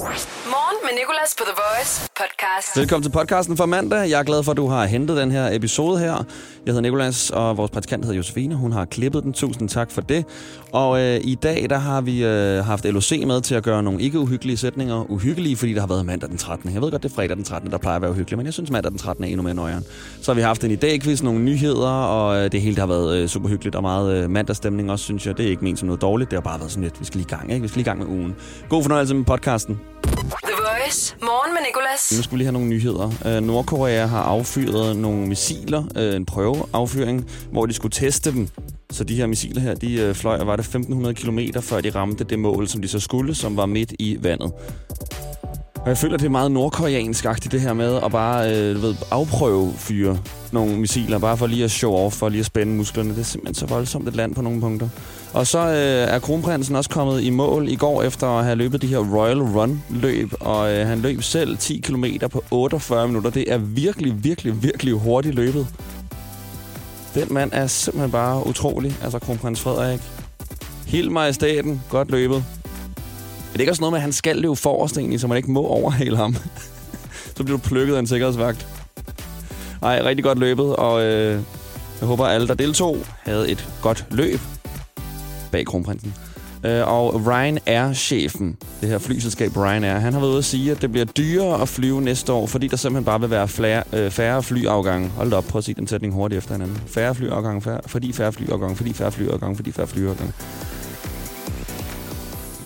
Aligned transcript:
Morgen 0.00 0.76
med 0.82 0.90
Nicolas 1.00 1.34
på 1.38 1.44
The 1.44 1.54
Voice 1.62 2.10
podcast. 2.16 2.76
Velkommen 2.76 3.02
til 3.02 3.10
podcasten 3.10 3.56
for 3.56 3.66
mandag. 3.66 4.10
Jeg 4.10 4.20
er 4.20 4.22
glad 4.22 4.42
for, 4.42 4.50
at 4.50 4.56
du 4.56 4.66
har 4.66 4.86
hentet 4.86 5.16
den 5.16 5.30
her 5.30 5.48
episode 5.56 5.98
her. 5.98 6.12
Jeg 6.66 6.74
hedder 6.74 6.80
Nicolas, 6.80 7.30
og 7.30 7.56
vores 7.56 7.70
praktikant 7.70 8.04
hedder 8.04 8.16
Josefine. 8.16 8.54
Hun 8.54 8.72
har 8.72 8.84
klippet 8.84 9.22
den. 9.22 9.32
Tusind 9.32 9.68
tak 9.68 9.90
for 9.90 10.00
det. 10.00 10.24
Og 10.72 11.00
øh, 11.00 11.20
i 11.24 11.34
dag 11.34 11.66
der 11.70 11.78
har 11.78 12.00
vi 12.00 12.24
øh, 12.24 12.64
haft 12.64 12.84
LOC 12.84 13.10
med 13.26 13.40
til 13.40 13.54
at 13.54 13.62
gøre 13.62 13.82
nogle 13.82 14.02
ikke 14.02 14.18
uhyggelige 14.18 14.56
sætninger 14.56 15.10
uhyggelige, 15.10 15.56
fordi 15.56 15.74
der 15.74 15.80
har 15.80 15.86
været 15.88 16.06
mandag 16.06 16.28
den 16.28 16.38
13. 16.38 16.74
Jeg 16.74 16.82
ved 16.82 16.90
godt, 16.90 17.02
det 17.02 17.10
er 17.10 17.14
fredag 17.14 17.36
den 17.36 17.44
13. 17.44 17.70
der 17.70 17.78
plejer 17.78 17.96
at 17.96 18.02
være 18.02 18.10
uhyggelig, 18.10 18.36
men 18.36 18.46
jeg 18.46 18.52
synes 18.52 18.70
mandag 18.70 18.90
den 18.90 18.98
13. 18.98 19.24
er 19.24 19.28
endnu 19.28 19.42
mere 19.42 19.54
nøjeren. 19.54 19.84
Så 20.22 20.32
har 20.32 20.34
vi 20.34 20.42
haft 20.42 20.64
en 20.64 20.78
idé-quiz, 20.78 21.24
nogle 21.24 21.40
nyheder, 21.40 21.90
og 21.90 22.36
øh, 22.36 22.52
det 22.52 22.60
hele 22.60 22.74
der 22.76 22.82
har 22.82 22.88
været 22.88 23.16
øh, 23.16 23.28
super 23.28 23.48
hyggeligt 23.48 23.76
og 23.76 23.82
meget 23.82 24.14
øh, 24.14 24.30
mandagsstemning 24.30 24.90
også, 24.90 25.04
synes 25.04 25.26
jeg. 25.26 25.38
Det 25.38 25.46
er 25.46 25.50
ikke 25.50 25.64
ment 25.64 25.78
som 25.78 25.86
noget 25.86 26.02
dårligt. 26.02 26.30
Det 26.30 26.36
har 26.36 26.40
bare 26.40 26.58
været 26.58 26.70
sådan 26.70 26.84
lidt, 26.84 27.00
vi 27.00 27.04
skal 27.04 27.18
lige 27.18 27.26
i 27.26 27.36
gang, 27.36 27.52
ikke? 27.52 27.62
Vi 27.62 27.68
skal 27.68 27.78
lige 27.78 27.84
i 27.84 27.90
gang 27.90 27.98
med 27.98 28.06
ugen. 28.06 28.36
God 28.68 28.82
fornøjelse 28.82 29.14
med 29.14 29.24
podcasten. 29.24 29.80
The 30.90 31.16
Morgen 31.22 31.54
med 31.54 31.60
Nicolas. 31.66 32.12
Nu 32.16 32.22
skal 32.22 32.32
vi 32.32 32.36
lige 32.38 32.46
have 32.46 32.52
nogle 32.52 32.68
nyheder. 32.68 33.10
Øh, 33.26 33.42
Nordkorea 33.42 34.06
har 34.06 34.22
affyret 34.22 34.96
nogle 34.96 35.26
missiler, 35.26 35.84
øh, 35.96 36.16
en 36.16 36.26
prøveaffyring, 36.26 37.30
hvor 37.52 37.66
de 37.66 37.72
skulle 37.72 37.92
teste 37.92 38.32
dem. 38.32 38.48
Så 38.90 39.04
de 39.04 39.14
her 39.14 39.26
missiler 39.26 39.60
her, 39.60 39.74
de 39.74 39.94
øh, 39.94 40.14
fløj, 40.14 40.44
var 40.44 40.56
det 40.56 40.64
1500 40.64 41.14
km, 41.14 41.38
før 41.60 41.80
de 41.80 41.90
ramte 41.90 42.24
det 42.24 42.38
mål, 42.38 42.68
som 42.68 42.82
de 42.82 42.88
så 42.88 43.00
skulle, 43.00 43.34
som 43.34 43.56
var 43.56 43.66
midt 43.66 43.92
i 43.98 44.18
vandet. 44.20 44.52
Og 45.82 45.88
jeg 45.88 45.98
føler, 45.98 46.16
det 46.16 46.26
er 46.26 46.30
meget 46.30 46.52
nordkoreansk-agtigt, 46.52 47.52
det 47.52 47.60
her 47.60 47.72
med 47.72 48.00
at 48.04 48.12
bare 48.12 48.50
øh, 48.50 48.74
du 48.74 48.80
ved, 48.80 48.94
afprøve 49.10 49.72
fyre 49.76 50.18
nogle 50.52 50.76
missiler, 50.76 51.18
bare 51.18 51.36
for 51.36 51.46
lige 51.46 51.64
at 51.64 51.70
show 51.70 51.94
off, 51.94 52.16
for 52.16 52.28
lige 52.28 52.40
at 52.40 52.46
spænde 52.46 52.72
musklerne. 52.72 53.10
Det 53.10 53.18
er 53.18 53.22
simpelthen 53.22 53.54
så 53.54 53.66
voldsomt 53.66 54.08
et 54.08 54.16
land 54.16 54.34
på 54.34 54.42
nogle 54.42 54.60
punkter. 54.60 54.88
Og 55.34 55.46
så 55.46 55.58
øh, 55.58 56.14
er 56.14 56.18
kronprinsen 56.18 56.76
også 56.76 56.90
kommet 56.90 57.22
i 57.22 57.30
mål 57.30 57.68
i 57.68 57.76
går 57.76 58.02
efter 58.02 58.26
at 58.26 58.44
have 58.44 58.56
løbet 58.56 58.82
de 58.82 58.86
her 58.86 58.98
Royal 58.98 59.42
Run-løb, 59.42 60.32
og 60.40 60.72
øh, 60.72 60.86
han 60.86 61.00
løb 61.00 61.22
selv 61.22 61.58
10 61.58 61.80
km 61.80 62.04
på 62.30 62.44
48 62.50 63.08
minutter. 63.08 63.30
Det 63.30 63.52
er 63.52 63.58
virkelig, 63.58 64.24
virkelig, 64.24 64.62
virkelig 64.62 64.94
hurtigt 64.94 65.34
løbet. 65.34 65.66
Den 67.14 67.34
mand 67.34 67.50
er 67.52 67.66
simpelthen 67.66 68.10
bare 68.10 68.46
utrolig, 68.46 68.96
altså 69.02 69.18
kronprins 69.18 69.60
Frederik. 69.60 70.00
Helt 70.86 71.12
majestaten, 71.12 71.82
godt 71.90 72.10
løbet. 72.10 72.59
Er 73.50 73.52
det 73.52 73.60
ikke 73.60 73.72
også 73.72 73.82
noget 73.82 73.92
med, 73.92 73.98
at 73.98 74.02
han 74.02 74.12
skal 74.12 74.36
løbe 74.36 74.56
forrest 74.56 74.98
egentlig, 74.98 75.20
så 75.20 75.26
man 75.26 75.36
ikke 75.36 75.50
må 75.50 75.66
overhale 75.66 76.16
ham? 76.16 76.36
så 77.36 77.44
bliver 77.44 77.58
du 77.58 77.62
plukket 77.68 77.94
af 77.94 77.98
en 77.98 78.06
sikkerhedsvagt. 78.06 78.66
Nej, 79.82 80.00
rigtig 80.04 80.24
godt 80.24 80.38
løbet, 80.38 80.76
og 80.76 81.02
øh, 81.02 81.42
jeg 82.00 82.08
håber, 82.08 82.24
at 82.24 82.34
alle, 82.34 82.48
der 82.48 82.54
deltog, 82.54 82.96
havde 83.22 83.50
et 83.50 83.68
godt 83.82 84.06
løb 84.10 84.40
bag 85.52 85.66
kronprinsen. 85.66 86.14
Øh, 86.64 86.88
og 86.88 87.26
Ryanair-chefen, 87.26 88.56
det 88.80 88.88
her 88.88 88.98
flyselskab 88.98 89.56
Ryanair, 89.56 89.98
han 89.98 90.12
har 90.12 90.20
været 90.20 90.30
ude 90.30 90.38
at 90.38 90.44
sige, 90.44 90.70
at 90.70 90.82
det 90.82 90.92
bliver 90.92 91.04
dyrere 91.04 91.62
at 91.62 91.68
flyve 91.68 92.02
næste 92.02 92.32
år, 92.32 92.46
fordi 92.46 92.66
der 92.66 92.76
simpelthen 92.76 93.04
bare 93.04 93.20
vil 93.20 93.30
være 93.30 93.48
flere, 93.48 93.82
øh, 93.92 94.10
færre 94.10 94.42
flyafgange. 94.42 95.08
Hold 95.08 95.32
op, 95.32 95.44
prøv 95.44 95.58
at 95.58 95.64
sige 95.64 95.74
den 95.74 95.86
sætning 95.86 96.14
hurtigt 96.14 96.38
efter 96.38 96.52
hinanden. 96.52 96.82
Færre 96.86 97.14
flyafgange, 97.14 97.62
færre, 97.62 97.80
fordi 97.86 98.12
færre 98.12 98.32
flyafgange, 98.32 98.76
fordi 98.76 98.92
færre 98.92 99.12
flyafgange, 99.12 99.56
fordi 99.56 99.72
færre 99.72 99.86
flyafgange. 99.86 100.32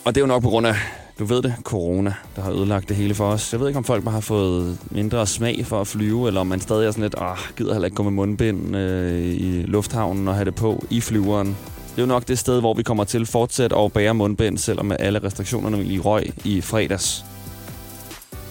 Og 0.05 0.15
det 0.15 0.21
er 0.21 0.23
jo 0.23 0.27
nok 0.27 0.43
på 0.43 0.49
grund 0.49 0.67
af, 0.67 0.75
du 1.19 1.25
ved 1.25 1.43
det, 1.43 1.55
corona, 1.63 2.15
der 2.37 2.43
har 2.43 2.53
ødelagt 2.53 2.89
det 2.89 2.97
hele 2.97 3.15
for 3.15 3.27
os. 3.27 3.53
Jeg 3.53 3.61
ved 3.61 3.69
ikke, 3.69 3.79
om 3.79 3.85
folk 3.85 4.05
bare 4.05 4.13
har 4.13 4.21
fået 4.21 4.79
mindre 4.91 5.27
smag 5.27 5.67
for 5.67 5.81
at 5.81 5.87
flyve, 5.87 6.27
eller 6.27 6.41
om 6.41 6.47
man 6.47 6.61
stadig 6.61 6.87
er 6.87 6.91
sådan 6.91 7.03
lidt, 7.03 7.15
ah, 7.19 7.39
gider 7.57 7.73
heller 7.73 7.87
ikke 7.87 7.97
gå 7.97 8.03
med 8.03 8.13
mundbind 8.13 8.77
øh, 8.77 9.25
i 9.25 9.63
lufthavnen 9.63 10.29
og 10.29 10.35
have 10.35 10.45
det 10.45 10.55
på 10.55 10.85
i 10.91 11.01
flyveren. 11.01 11.47
Det 11.47 11.99
er 11.99 12.03
jo 12.03 12.07
nok 12.07 12.29
det 12.29 12.39
sted, 12.39 12.61
hvor 12.61 12.75
vi 12.75 12.83
kommer 12.83 13.05
til 13.05 13.27
fortsat 13.27 13.73
at 13.73 13.93
bære 13.93 14.15
mundbind, 14.15 14.59
selvom 14.59 14.93
alle 14.99 15.19
restriktionerne 15.25 15.85
i 15.85 15.99
røg 15.99 16.33
i 16.45 16.61
fredags. 16.61 17.25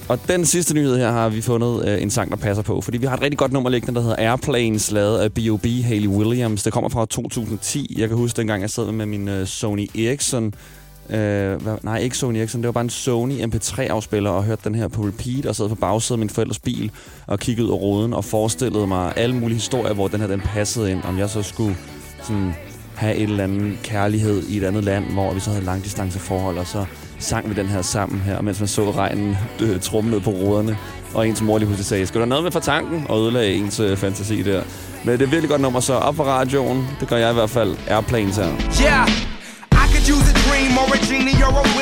Og 0.09 0.20
den 0.28 0.46
sidste 0.46 0.74
nyhed 0.74 0.98
her 0.98 1.12
har 1.12 1.30
vi 1.30 1.42
fundet 1.42 1.88
øh, 1.88 2.02
en 2.02 2.09
sang, 2.09 2.31
der 2.31 2.38
passer 2.38 2.64
på, 2.64 2.81
fordi 2.81 2.98
vi 2.98 3.06
har 3.06 3.16
et 3.16 3.22
rigtig 3.22 3.38
godt 3.38 3.52
nummer 3.52 3.70
liggende, 3.70 3.96
der 3.96 4.02
hedder 4.02 4.30
Airplanes, 4.30 4.92
lavet 4.92 5.20
af 5.20 5.34
B.O.B. 5.34 5.66
Haley 5.84 6.08
Williams. 6.08 6.64
Det 6.64 6.74
kommer 6.74 6.90
fra 6.90 7.06
2010. 7.06 7.96
Jeg 7.97 8.08
kan 8.08 8.18
huske 8.18 8.38
dengang, 8.38 8.62
jeg 8.62 8.70
sad 8.70 8.91
med 8.91 9.06
min 9.06 9.28
øh, 9.28 9.47
Sony 9.47 9.90
Ericsson 9.96 10.53
Øh, 11.09 11.62
hvad, 11.62 11.78
nej, 11.81 11.97
ikke 11.97 12.18
Sony 12.18 12.38
Ericsson. 12.38 12.62
Det 12.62 12.68
var 12.68 12.72
bare 12.72 12.84
en 12.84 12.90
Sony 12.90 13.44
MP3-afspiller 13.44 14.30
og 14.30 14.44
hørte 14.44 14.62
den 14.64 14.75
her 14.75 14.88
på 14.88 15.02
repeat 15.02 15.46
og 15.46 15.56
sad 15.56 15.69
på 15.69 15.75
bagsædet 15.75 16.16
af 16.16 16.19
min 16.19 16.30
forældres 16.30 16.59
bil 16.59 16.91
og 17.28 17.40
kiggede 17.40 17.68
ud 17.68 17.72
af 17.72 17.81
roden 17.81 18.14
og 18.14 18.25
forestillede 18.25 18.88
mig 18.88 19.14
alle 19.16 19.36
mulige 19.36 19.56
historier, 19.56 19.94
hvor 19.94 20.08
den 20.08 20.19
her 20.19 20.28
den 20.28 20.40
passede 20.40 20.91
ind. 20.91 21.03
Om 21.03 21.19
jeg 21.19 21.30
så 21.30 21.41
skulle 21.41 21.78
sådan, 22.24 22.53
have 22.96 23.16
en 23.16 23.30
eller 23.30 23.44
anden 23.44 23.80
kærlighed 23.84 24.44
i 24.50 24.58
et 24.58 24.64
andet 24.64 24.84
land, 24.84 25.06
hvor 25.06 25.34
vi 25.34 25.40
så 25.40 25.50
havde 25.50 25.66
langdistanceforhold, 25.66 26.58
og 26.58 26.68
så 26.68 26.86
sang 27.20 27.50
vi 27.50 27.53
den 27.53 27.68
her 27.68 27.81
sammen 27.81 28.20
her, 28.20 28.41
mens 28.41 28.59
man 28.59 28.68
så 28.68 28.91
regnen 28.91 29.38
øh, 29.62 29.80
trumme 29.80 30.12
ned 30.12 30.20
på 30.20 30.30
ruderne. 30.30 30.78
Og 31.14 31.28
ens 31.28 31.41
mor 31.41 31.58
lige 31.58 31.68
pludselig 31.68 31.85
sagde, 31.85 32.06
skal 32.06 32.20
du 32.20 32.24
have 32.24 32.30
noget 32.30 32.44
med 32.44 32.52
for 32.52 32.59
tanken? 32.59 33.06
Og 33.09 33.20
ødelagde 33.20 33.53
ens 33.53 33.80
øh, 33.80 33.97
fantasi 33.97 34.41
der. 34.41 34.64
Men 35.06 35.20
det 35.20 35.25
er 35.25 35.30
virkelig 35.30 35.50
godt 35.50 35.62
nummer, 35.62 35.80
så 35.80 35.94
op 35.94 36.16
på 36.16 36.24
radioen. 36.24 36.88
Det 37.00 37.08
gør 37.08 37.18
jeg 37.18 37.31
i 37.31 37.34
hvert 37.34 37.50
fald. 37.50 37.75
Airplanes 37.88 38.38
her. 38.38 38.47
Yeah. 38.84 39.33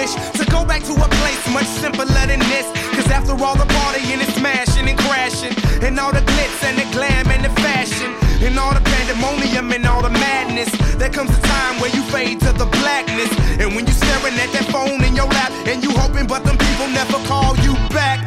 Wish 0.02 0.14
to 0.34 0.44
go 0.50 0.66
back 0.66 0.82
to 0.82 0.94
a 0.98 1.08
place 1.22 1.44
much 1.54 1.70
simpler 1.78 2.06
than 2.26 2.42
this. 2.50 2.66
Cause 2.98 3.10
after 3.14 3.34
all 3.38 3.56
the 3.56 3.70
partying 3.78 4.20
and 4.26 4.32
smashing 4.34 4.90
and 4.90 4.98
crashing, 4.98 5.54
and 5.86 6.00
all 6.00 6.12
the 6.12 6.26
glitz 6.32 6.60
and 6.66 6.76
the 6.82 6.88
glam 6.96 7.30
and 7.30 7.46
the 7.46 7.54
fashion, 7.62 8.10
and 8.42 8.58
all 8.58 8.74
the 8.74 8.82
pandemonium 8.82 9.72
and 9.72 9.86
all 9.86 10.02
the 10.02 10.10
madness, 10.10 10.72
there 10.98 11.14
comes 11.18 11.30
a 11.38 11.42
time 11.42 11.80
where 11.80 11.94
you 11.94 12.02
fade 12.10 12.40
to 12.40 12.52
the 12.54 12.66
blackness. 12.82 13.32
And 13.62 13.76
when 13.76 13.86
you 13.86 13.94
staring 13.94 14.38
at 14.42 14.50
that 14.58 14.68
phone 14.74 15.04
in 15.06 15.14
your 15.16 15.30
lap, 15.38 15.52
and 15.70 15.84
you 15.84 15.92
hoping 16.02 16.26
but 16.26 16.42
them 16.44 16.58
people 16.58 16.88
never 16.90 17.20
call 17.30 17.54
you 17.62 17.74
back. 17.94 18.20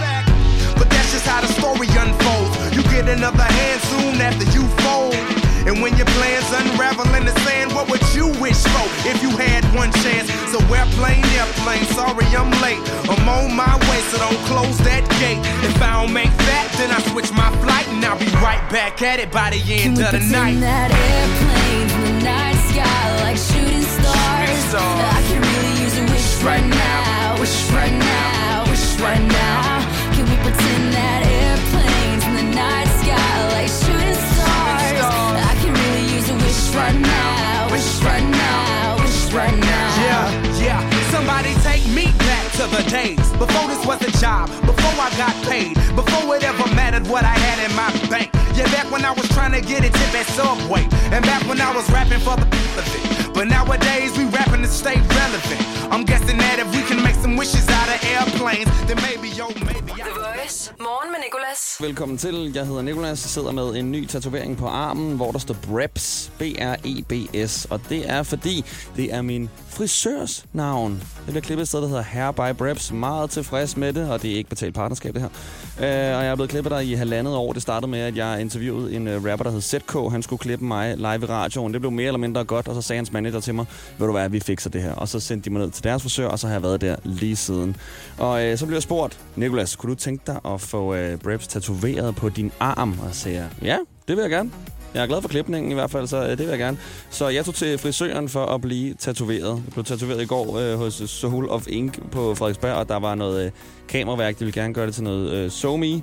But 0.78 0.88
that's 0.90 1.10
just 1.10 1.26
how 1.26 1.40
the 1.40 1.50
story 1.58 1.88
unfolds. 1.90 2.54
You 2.74 2.82
get 2.94 3.08
another 3.08 3.48
hand 3.58 3.80
soon 3.90 4.14
after 4.22 4.46
you 4.54 4.62
fold. 4.86 5.18
And 5.66 5.80
when 5.82 5.96
your 5.96 6.06
plans 6.18 6.48
unravel 6.60 7.08
in 7.18 7.24
the 7.24 7.34
sand, 7.42 7.72
what 7.74 7.90
would 7.90 8.03
you 8.14 8.28
wish 8.40 8.62
for 8.72 8.86
if 9.08 9.22
you 9.22 9.30
had 9.36 9.64
one 9.74 9.90
chance? 10.04 10.30
So 10.52 10.58
airplane, 10.72 11.24
airplane, 11.34 11.84
sorry 11.98 12.26
I'm 12.34 12.50
late. 12.62 12.80
I'm 13.10 13.28
on 13.28 13.54
my 13.54 13.74
way, 13.90 14.00
so 14.10 14.18
don't 14.18 14.38
close 14.46 14.78
that 14.86 15.02
gate. 15.20 15.40
If 15.66 15.80
I 15.82 15.92
don't 16.02 16.12
make 16.12 16.32
that, 16.48 16.66
then 16.78 16.90
I 16.90 17.00
switch 17.10 17.30
my 17.32 17.50
flight 17.62 17.86
and 17.88 18.04
I'll 18.04 18.18
be 18.18 18.30
right 18.42 18.62
back 18.70 19.02
at 19.02 19.18
it 19.20 19.30
by 19.32 19.50
the 19.50 19.60
end 19.60 19.96
Can 19.96 20.04
of 20.04 20.12
the 20.12 20.20
night. 20.30 20.60
that 20.60 20.90
airplane 20.90 21.88
in 21.90 22.02
the 22.04 22.24
night 22.24 22.58
sky 22.70 23.04
like 23.24 23.36
shooting 23.36 23.82
stars? 23.82 24.48
Shooting 24.48 24.68
stars. 24.70 25.14
I 25.14 25.20
can 25.28 25.40
really 25.42 25.74
use 25.82 25.96
a 25.98 26.04
wish 26.12 26.42
right, 26.42 26.62
Right 26.62 26.70
now, 26.70 27.40
wish 27.40 27.70
right 27.72 27.92
now, 27.92 28.33
the 42.74 42.90
days 42.90 43.30
before 43.38 43.66
this 43.68 43.86
was 43.86 44.00
a 44.02 44.10
job, 44.18 44.48
before 44.66 44.96
I 44.98 45.10
got 45.16 45.34
paid, 45.46 45.74
before 45.94 46.34
it 46.34 46.42
ever 46.42 46.66
mattered 46.74 47.06
what 47.06 47.24
I 47.24 47.36
had 47.46 47.58
in 47.62 47.72
my 47.76 47.90
bank. 48.10 48.30
Yeah, 48.56 48.66
back 48.74 48.90
when 48.90 49.04
I 49.04 49.12
was 49.12 49.28
trying 49.28 49.52
to 49.52 49.60
get 49.60 49.84
a 49.84 49.90
tip 49.90 50.14
at 50.14 50.26
Subway, 50.34 50.82
and 51.14 51.24
back 51.24 51.42
when 51.46 51.60
I 51.60 51.70
was 51.74 51.88
rapping 51.90 52.20
for 52.20 52.36
the 52.36 52.46
of 52.80 52.86
it. 52.96 53.34
But 53.34 53.46
nowadays 53.46 54.16
we 54.18 54.24
rapping 54.24 54.62
to 54.62 54.68
stay 54.68 54.96
relevant. 55.20 55.60
I'm 55.92 56.04
guessing 56.04 56.38
that 56.38 56.58
if 56.58 56.68
we 56.74 56.82
can 56.82 57.02
make 57.02 57.14
some 57.14 57.36
wishes 57.36 57.68
out 57.68 57.88
of 57.94 57.98
airplanes, 58.14 58.70
then 58.88 58.98
maybe 59.06 59.28
yo, 59.28 59.48
maybe 59.70 59.92
I. 59.92 60.08
The 60.08 60.14
Voice. 60.20 60.72
Morgen 60.80 61.12
med 61.12 61.20
Nicolas. 61.20 61.76
Velkommen 61.80 62.18
til. 62.18 62.52
Jeg 62.54 62.66
hedder 62.66 62.82
Nikolas. 62.82 63.24
Jeg 63.24 63.30
sidder 63.30 63.52
med 63.52 63.76
en 63.76 63.92
ny 63.92 64.06
tatovering 64.06 64.56
på 64.56 64.66
armen, 64.66 65.16
hvor 65.16 65.32
der 65.32 65.38
står 65.38 65.54
Brebs. 65.54 66.32
B-R-E-B-S. 66.38 67.66
Og 67.70 67.80
det 67.88 68.10
er 68.10 68.22
fordi, 68.22 68.64
det 68.96 69.14
er 69.14 69.22
min 69.22 69.50
frisørs 69.74 70.46
navn. 70.52 70.92
Det 70.92 71.26
bliver 71.26 71.40
klippet 71.40 71.62
et 71.62 71.68
sted, 71.68 71.80
der 71.82 71.88
hedder 71.88 72.02
Hair 72.02 72.30
by 72.30 72.56
Brebs. 72.58 72.92
Meget 72.92 73.30
tilfreds 73.30 73.76
med 73.76 73.92
det, 73.92 74.10
og 74.10 74.22
det 74.22 74.32
er 74.32 74.36
ikke 74.36 74.50
betalt 74.50 74.74
partnerskab, 74.74 75.14
det 75.14 75.22
her. 75.22 75.28
Uh, 75.76 76.18
og 76.18 76.24
jeg 76.24 76.26
er 76.26 76.34
blevet 76.34 76.50
klippet 76.50 76.70
der 76.70 76.78
i 76.78 76.92
halvandet 76.92 77.34
år. 77.34 77.52
Det 77.52 77.62
startede 77.62 77.90
med, 77.90 77.98
at 77.98 78.16
jeg 78.16 78.40
interviewede 78.40 78.94
en 78.96 79.08
uh, 79.08 79.14
rapper, 79.14 79.42
der 79.44 79.50
hed 79.50 79.60
ZK. 79.60 80.12
Han 80.12 80.22
skulle 80.22 80.40
klippe 80.40 80.64
mig 80.64 80.96
live 80.96 81.22
i 81.22 81.24
radioen. 81.24 81.72
Det 81.72 81.80
blev 81.80 81.90
mere 81.90 82.06
eller 82.06 82.18
mindre 82.18 82.44
godt, 82.44 82.68
og 82.68 82.74
så 82.74 82.82
sagde 82.82 82.98
hans 82.98 83.12
manager 83.12 83.40
til 83.40 83.54
mig, 83.54 83.66
ved 83.98 84.06
du 84.06 84.12
hvad, 84.12 84.28
vi 84.28 84.40
fikser 84.40 84.70
det 84.70 84.82
her. 84.82 84.92
Og 84.92 85.08
så 85.08 85.20
sendte 85.20 85.44
de 85.44 85.52
mig 85.52 85.62
ned 85.62 85.70
til 85.70 85.84
deres 85.84 86.02
frisør, 86.02 86.28
og 86.28 86.38
så 86.38 86.46
har 86.46 86.54
jeg 86.54 86.62
været 86.62 86.80
der 86.80 86.96
lige 87.04 87.36
siden. 87.36 87.76
Og 88.18 88.50
uh, 88.50 88.58
så 88.58 88.66
blev 88.66 88.76
jeg 88.76 88.82
spurgt, 88.82 89.18
Nikolas, 89.36 89.76
kunne 89.76 89.90
du 89.90 89.94
tænke 89.94 90.22
dig 90.26 90.40
at 90.44 90.60
få 90.60 90.94
uh, 90.94 91.18
Brebs 91.18 91.46
tatoveret 91.46 92.16
på 92.16 92.28
din 92.28 92.52
arm? 92.60 92.98
Og 93.02 93.14
så 93.14 93.20
sagde 93.20 93.38
jeg, 93.38 93.48
ja, 93.62 93.78
det 94.08 94.16
vil 94.16 94.22
jeg 94.22 94.30
gerne. 94.30 94.50
Jeg 94.94 95.02
er 95.02 95.06
glad 95.06 95.22
for 95.22 95.28
klipningen 95.28 95.70
i 95.70 95.74
hvert 95.74 95.90
fald, 95.90 96.06
så 96.06 96.22
øh, 96.22 96.30
det 96.30 96.38
vil 96.38 96.46
jeg 96.48 96.58
gerne. 96.58 96.78
Så 97.10 97.28
jeg 97.28 97.44
tog 97.44 97.54
til 97.54 97.78
frisøren 97.78 98.28
for 98.28 98.46
at 98.46 98.60
blive 98.60 98.94
tatoveret. 98.94 99.62
Jeg 99.64 99.72
blev 99.72 99.84
tatoveret 99.84 100.22
i 100.22 100.26
går 100.26 100.58
øh, 100.58 100.78
hos 100.78 101.02
Soul 101.06 101.48
of 101.48 101.66
Ink 101.68 102.10
på 102.10 102.34
Frederiksberg, 102.34 102.74
og 102.74 102.88
der 102.88 102.96
var 102.96 103.14
noget 103.14 103.46
øh, 103.46 103.50
kameraværk. 103.88 104.34
De 104.34 104.44
ville 104.44 104.62
gerne 104.62 104.74
gøre 104.74 104.86
det 104.86 104.94
til 104.94 105.04
noget 105.04 105.30
øh, 105.30 105.50
SoMe. 105.50 106.02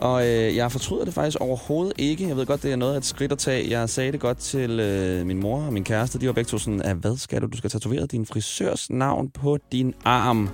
Og 0.00 0.26
øh, 0.26 0.56
jeg 0.56 0.72
fortryder 0.72 1.04
det 1.04 1.14
faktisk 1.14 1.36
overhovedet 1.40 1.92
ikke. 1.98 2.28
Jeg 2.28 2.36
ved 2.36 2.46
godt, 2.46 2.62
det 2.62 2.72
er 2.72 2.76
noget 2.76 2.94
af 2.94 2.96
et 2.96 3.04
skridt 3.04 3.32
at 3.32 3.38
tage. 3.38 3.70
Jeg 3.70 3.88
sagde 3.88 4.12
det 4.12 4.20
godt 4.20 4.38
til 4.38 4.80
øh, 4.80 5.26
min 5.26 5.40
mor 5.40 5.62
og 5.62 5.72
min 5.72 5.84
kæreste. 5.84 6.18
De 6.18 6.26
var 6.26 6.32
begge 6.32 6.48
to 6.48 6.58
sådan, 6.58 6.82
at 6.82 6.96
hvad 6.96 7.16
skal 7.16 7.42
du? 7.42 7.46
Du 7.46 7.56
skal 7.56 7.70
tatovere 7.70 8.06
din 8.06 8.26
frisørs 8.26 8.90
navn 8.90 9.30
på 9.30 9.58
din 9.72 9.94
arm. 10.04 10.50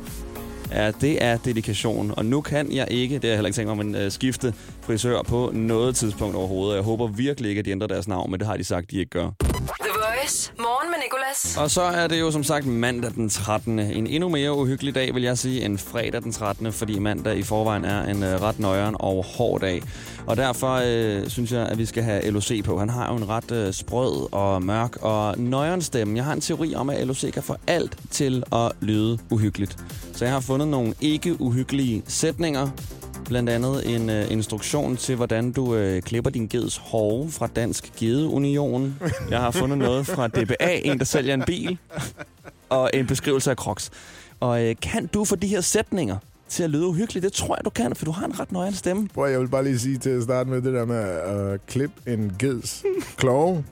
Ja, 0.71 0.91
det 0.91 1.25
er 1.25 1.37
dedikation. 1.37 2.15
Og 2.17 2.25
nu 2.25 2.41
kan 2.41 2.73
jeg 2.73 2.89
ikke, 2.91 3.15
det 3.15 3.23
har 3.23 3.29
jeg 3.29 3.37
heller 3.37 3.49
ikke 3.49 3.57
tænkt 3.57 3.77
mig, 3.77 3.87
men 3.87 4.05
uh, 4.07 4.13
skifte 4.13 4.55
frisør 4.81 5.23
på 5.23 5.51
noget 5.53 5.97
tidspunkt 5.97 6.37
overhovedet. 6.37 6.77
Jeg 6.77 6.85
håber 6.85 7.07
virkelig 7.07 7.49
ikke, 7.49 7.59
at 7.59 7.65
de 7.65 7.71
ændrer 7.71 7.89
deres 7.89 8.09
navn, 8.09 8.31
men 8.31 8.41
det 8.41 8.47
har 8.47 8.57
de 8.57 8.65
sagt, 8.65 8.91
de 8.91 8.99
ikke 8.99 9.11
gør. 9.11 9.31
The 9.41 9.93
Voice. 9.95 10.53
Morgen 10.59 10.91
med 10.91 10.99
Nicolas. 11.05 11.57
Og 11.57 11.71
så 11.71 11.83
er 11.83 12.07
det 12.07 12.21
jo 12.21 12.31
som 12.31 12.45
sagt 12.45 12.67
mandag 12.67 13.11
den 13.15 13.29
13. 13.29 13.79
En 13.79 14.07
endnu 14.07 14.29
mere 14.29 14.53
uhyggelig 14.53 14.95
dag, 14.95 15.15
vil 15.15 15.23
jeg 15.23 15.39
sige, 15.39 15.65
end 15.65 15.79
fredag 15.79 16.23
den 16.23 16.33
13. 16.33 16.73
Fordi 16.73 16.99
mandag 16.99 17.37
i 17.37 17.43
forvejen 17.43 17.85
er 17.85 18.03
en 18.03 18.23
uh, 18.23 18.29
ret 18.29 18.59
nøjeren 18.59 18.97
og 18.99 19.25
hård 19.25 19.61
dag. 19.61 19.83
Og 20.27 20.37
derfor 20.37 20.77
uh, 20.77 21.29
synes 21.29 21.53
jeg, 21.53 21.67
at 21.67 21.79
vi 21.79 21.87
skal 21.87 22.03
have 22.03 22.31
LOC 22.31 22.65
på. 22.65 22.79
Han 22.79 22.91
har 22.91 23.11
jo 23.13 23.17
en 23.17 23.29
ret 23.29 23.67
uh, 23.67 23.75
sprød 23.75 24.33
og 24.33 24.63
mørk 24.63 24.97
og 25.03 25.39
nøjeren 25.39 25.83
stemme. 25.83 26.17
Jeg 26.17 26.25
har 26.25 26.33
en 26.33 26.41
teori 26.41 26.75
om, 26.75 26.91
at 26.91 27.07
LOC 27.07 27.33
kan 27.33 27.43
få 27.43 27.57
alt 27.67 27.99
til 28.11 28.43
at 28.53 28.73
lyde 28.81 29.19
uhyggeligt. 29.31 29.77
Så 30.15 30.25
jeg 30.25 30.35
har 30.35 30.41
fundet 30.41 30.69
nogle 30.69 30.95
ikke 31.01 31.41
uhyggelige 31.41 32.03
sætninger, 32.07 32.69
Blandt 33.25 33.51
andet 33.51 33.95
en 33.95 34.11
øh, 34.11 34.31
instruktion 34.31 34.97
til, 34.97 35.17
hvordan 35.17 35.53
du 35.53 35.75
øh, 35.75 36.03
klipper 36.03 36.31
din 36.31 36.47
geds 36.47 36.77
hove 36.77 37.31
fra 37.31 37.47
Dansk 37.47 37.93
Gedeunion. 37.97 39.01
Jeg 39.31 39.41
har 39.41 39.51
fundet 39.51 39.79
noget 39.79 40.07
fra 40.07 40.29
DBA, 40.29 40.81
en 40.85 40.99
der 40.99 41.05
sælger 41.05 41.35
en 41.35 41.43
bil. 41.47 41.79
Og 42.69 42.91
en 42.95 43.07
beskrivelse 43.07 43.51
af 43.51 43.57
Crocs. 43.57 43.91
Og 44.41 44.65
øh, 44.65 44.75
kan 44.83 45.07
du 45.07 45.25
få 45.25 45.37
de 45.37 45.47
her 45.47 45.61
sætninger 45.61 46.17
til 46.49 46.63
at 46.63 46.71
lyde 46.71 46.87
uhyggeligt? 46.87 47.25
Det 47.25 47.33
tror 47.33 47.57
jeg, 47.57 47.65
du 47.65 47.71
kan, 47.71 47.95
for 47.97 48.05
du 48.05 48.11
har 48.11 48.27
en 48.27 48.41
ret 48.41 48.53
nøjere 48.53 48.73
stemme. 48.73 49.09
Prøv, 49.15 49.31
jeg 49.31 49.41
vil 49.41 49.49
bare 49.49 49.65
lige 49.65 49.79
sige 49.79 49.99
til 49.99 50.11
at 50.11 50.23
starte 50.23 50.51
med 50.51 50.63
det 50.63 50.73
der 50.73 50.85
med 50.85 50.97
at 50.97 51.53
uh, 51.53 51.59
klippe 51.67 51.95
en 52.07 52.33
geds 52.39 52.85
kloge. 53.17 53.65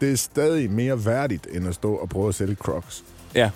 Det 0.00 0.12
er 0.12 0.16
stadig 0.16 0.70
mere 0.70 1.04
værdigt, 1.04 1.46
end 1.52 1.68
at 1.68 1.74
stå 1.74 1.94
og 1.94 2.08
prøve 2.08 2.28
at 2.28 2.34
sælge 2.34 2.54
crocs. 2.54 3.04
Ja, 3.34 3.50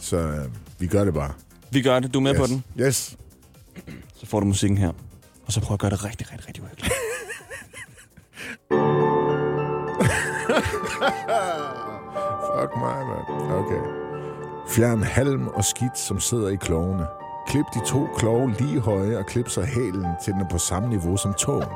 Så 0.00 0.16
uh, 0.18 0.65
vi 0.78 0.86
gør 0.86 1.04
det 1.04 1.14
bare. 1.14 1.32
vi 1.70 1.82
gør 1.82 2.00
det. 2.00 2.14
Du 2.14 2.18
er 2.18 2.22
med 2.22 2.32
yes. 2.32 2.40
på 2.40 2.46
den. 2.46 2.64
Yes. 2.80 3.16
Så 4.14 4.26
får 4.26 4.40
du 4.40 4.46
musikken 4.46 4.78
her. 4.78 4.92
Og 5.46 5.52
så 5.52 5.60
prøv 5.60 5.74
at 5.74 5.80
gøre 5.80 5.90
det 5.90 6.04
rigtig, 6.04 6.32
rigtig, 6.32 6.48
rigtig 6.48 6.62
uhyggeligt. 6.64 6.92
Fuck 12.60 12.76
mig, 12.76 13.06
mand. 13.06 13.52
Okay. 13.52 13.82
Fjern 14.68 15.02
halm 15.02 15.48
og 15.48 15.64
skidt, 15.64 15.98
som 15.98 16.20
sidder 16.20 16.48
i 16.48 16.56
klovene. 16.56 17.06
Klip 17.48 17.64
de 17.74 17.80
to 17.86 18.06
kloge 18.16 18.54
lige 18.58 18.80
høje 18.80 19.18
og 19.18 19.26
klip 19.26 19.48
så 19.48 19.62
hælen 19.62 20.06
til 20.24 20.32
den 20.32 20.40
er 20.40 20.48
på 20.48 20.58
samme 20.58 20.88
niveau 20.88 21.16
som 21.16 21.34
tåen. 21.34 21.68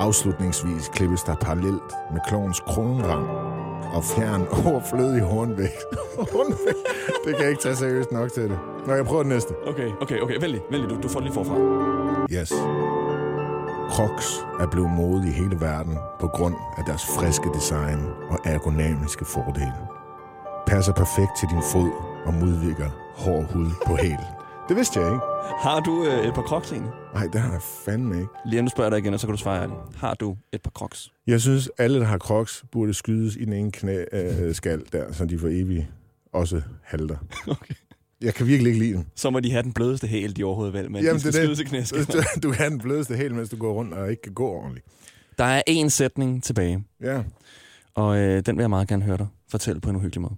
Afslutningsvis 0.00 0.88
klippes 0.88 1.22
der 1.22 1.34
parallelt 1.34 1.92
med 2.12 2.20
klovens 2.28 2.60
kronrang 2.60 3.53
og 3.94 4.04
fjern 4.04 4.46
overflødig 4.66 5.22
hornvægt. 5.22 5.84
hornvægt. 6.32 6.78
Det 7.24 7.34
kan 7.34 7.42
jeg 7.42 7.50
ikke 7.50 7.62
tage 7.62 7.76
seriøst 7.76 8.12
nok 8.12 8.32
til 8.32 8.42
det. 8.42 8.58
Nå, 8.86 8.92
jeg 8.94 9.04
prøver 9.04 9.22
det 9.22 9.32
næste. 9.32 9.54
Okay, 9.66 9.90
okay, 10.00 10.20
okay. 10.20 10.34
Vent 10.40 10.52
lige. 10.70 10.88
Du, 10.88 10.96
du 11.02 11.08
får 11.08 11.20
det 11.20 11.24
lige 11.24 11.34
forfra. 11.34 11.54
Yes. 12.32 12.52
Crocs 13.90 14.28
er 14.60 14.66
blevet 14.66 14.90
modet 14.90 15.24
i 15.28 15.30
hele 15.30 15.60
verden 15.60 15.98
på 16.20 16.28
grund 16.28 16.54
af 16.78 16.84
deres 16.86 17.06
friske 17.06 17.48
design 17.54 18.00
og 18.30 18.38
ergonomiske 18.44 19.24
fordele. 19.24 19.80
Passer 20.66 20.92
perfekt 20.92 21.30
til 21.40 21.48
din 21.48 21.62
fod 21.72 21.90
og 22.26 22.34
modvirker 22.34 22.90
hård 23.16 23.52
hud 23.52 23.70
på 23.86 23.96
hælen. 23.96 24.33
Det 24.68 24.76
vidste 24.76 25.00
jeg 25.00 25.08
ikke. 25.08 25.20
Har 25.58 25.80
du 25.80 26.04
øh, 26.06 26.26
et 26.28 26.34
par 26.34 26.42
crocs 26.42 26.72
egentlig? 26.72 26.92
Nej, 27.14 27.26
det 27.32 27.40
har 27.40 27.52
jeg 27.52 27.60
fandme 27.62 28.14
ikke. 28.16 28.28
Lige 28.46 28.62
nu 28.62 28.68
spørger 28.68 28.86
jeg 28.86 28.92
dig 28.92 28.98
igen, 28.98 29.14
og 29.14 29.20
så 29.20 29.26
kan 29.26 29.34
du 29.36 29.40
svare 29.42 29.62
ærligt. 29.62 29.78
Har 29.96 30.14
du 30.14 30.36
et 30.52 30.62
par 30.62 30.70
crocs? 30.70 31.12
Jeg 31.26 31.40
synes, 31.40 31.70
alle, 31.78 32.00
der 32.00 32.04
har 32.06 32.18
crocs, 32.18 32.64
burde 32.72 32.94
skydes 32.94 33.36
i 33.36 33.44
den 33.44 33.52
ene 33.52 33.72
knæ, 33.72 34.04
øh, 34.12 34.54
skal 34.54 34.82
der, 34.92 35.12
så 35.12 35.24
de 35.24 35.38
for 35.38 35.48
evigt 35.50 35.86
også 36.32 36.62
halter. 36.82 37.16
Okay. 37.48 37.74
Jeg 38.20 38.34
kan 38.34 38.46
virkelig 38.46 38.72
ikke 38.72 38.84
lide 38.84 38.96
dem. 38.96 39.04
Så 39.14 39.30
må 39.30 39.40
de 39.40 39.50
have 39.50 39.62
den 39.62 39.72
blødeste 39.72 40.06
hæl, 40.06 40.36
de 40.36 40.44
overhovedet 40.44 40.74
vil, 40.74 40.90
men 40.90 41.02
Jamen, 41.04 41.14
de 41.14 41.20
skal 41.20 41.32
det 41.32 41.42
skydes 41.42 41.58
i 41.58 41.62
det. 41.62 41.70
knæskal. 41.70 42.06
Du 42.42 42.48
kan 42.50 42.58
have 42.58 42.70
den 42.70 42.78
blødeste 42.78 43.16
hæl, 43.16 43.34
mens 43.34 43.48
du 43.48 43.56
går 43.56 43.72
rundt 43.72 43.94
og 43.94 44.10
ikke 44.10 44.22
kan 44.22 44.34
gå 44.34 44.46
ordentligt. 44.48 44.86
Der 45.38 45.44
er 45.44 45.62
én 45.70 45.88
sætning 45.88 46.42
tilbage, 46.42 46.84
Ja. 47.02 47.22
og 47.94 48.18
øh, 48.18 48.42
den 48.46 48.56
vil 48.56 48.62
jeg 48.62 48.70
meget 48.70 48.88
gerne 48.88 49.02
høre 49.04 49.16
dig 49.16 49.26
fortælle 49.50 49.80
på 49.80 49.90
en 49.90 49.96
uhyggelig 49.96 50.22
måde. 50.22 50.34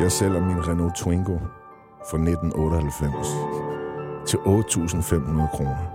Jeg 0.00 0.12
sælger 0.12 0.40
min 0.46 0.68
Renault 0.68 0.96
Twingo 0.96 1.38
for 2.10 2.16
1998 2.16 3.26
til 4.28 4.36
8.500 4.36 5.56
kroner. 5.56 5.86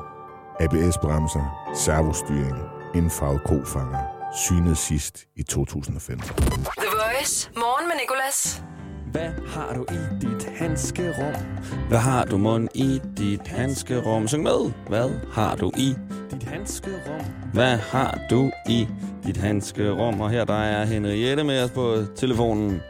ABS-bremser, 0.60 1.74
servostyring, 1.76 2.58
indfarvet 2.96 3.42
kofanger, 3.44 4.04
synet 4.36 4.78
sidst 4.78 5.26
i 5.36 5.44
2015. 5.44 6.30
The 6.78 6.88
Voice. 7.02 7.50
Morgen 7.56 7.88
med 7.88 7.96
Nicolas. 8.02 8.64
Hvad 9.12 9.30
har 9.48 9.74
du 9.74 9.86
i 9.92 9.98
dit 10.22 10.50
handskerum? 10.56 11.34
Hvad 11.90 12.00
har 12.00 12.26
du 12.26 12.38
mund 12.38 12.68
i 12.74 13.02
dit 13.18 13.48
handskerum? 13.48 14.28
Syng 14.28 14.44
med. 14.44 14.72
Hvad 14.88 15.10
har 15.34 15.56
du 15.56 15.72
i 15.78 15.96
dit 16.32 16.44
handskerum? 16.44 17.26
Hvad 17.54 17.78
har 17.78 18.20
du 18.30 18.52
i 18.70 18.88
dit 19.26 19.38
handskerum? 19.38 20.22
Og 20.22 20.30
her 20.30 20.46
der 20.46 20.54
er 20.64 20.86
Henriette 20.86 21.44
med 21.44 21.64
os 21.64 21.72
på 21.72 21.98
telefonen. 22.16 22.82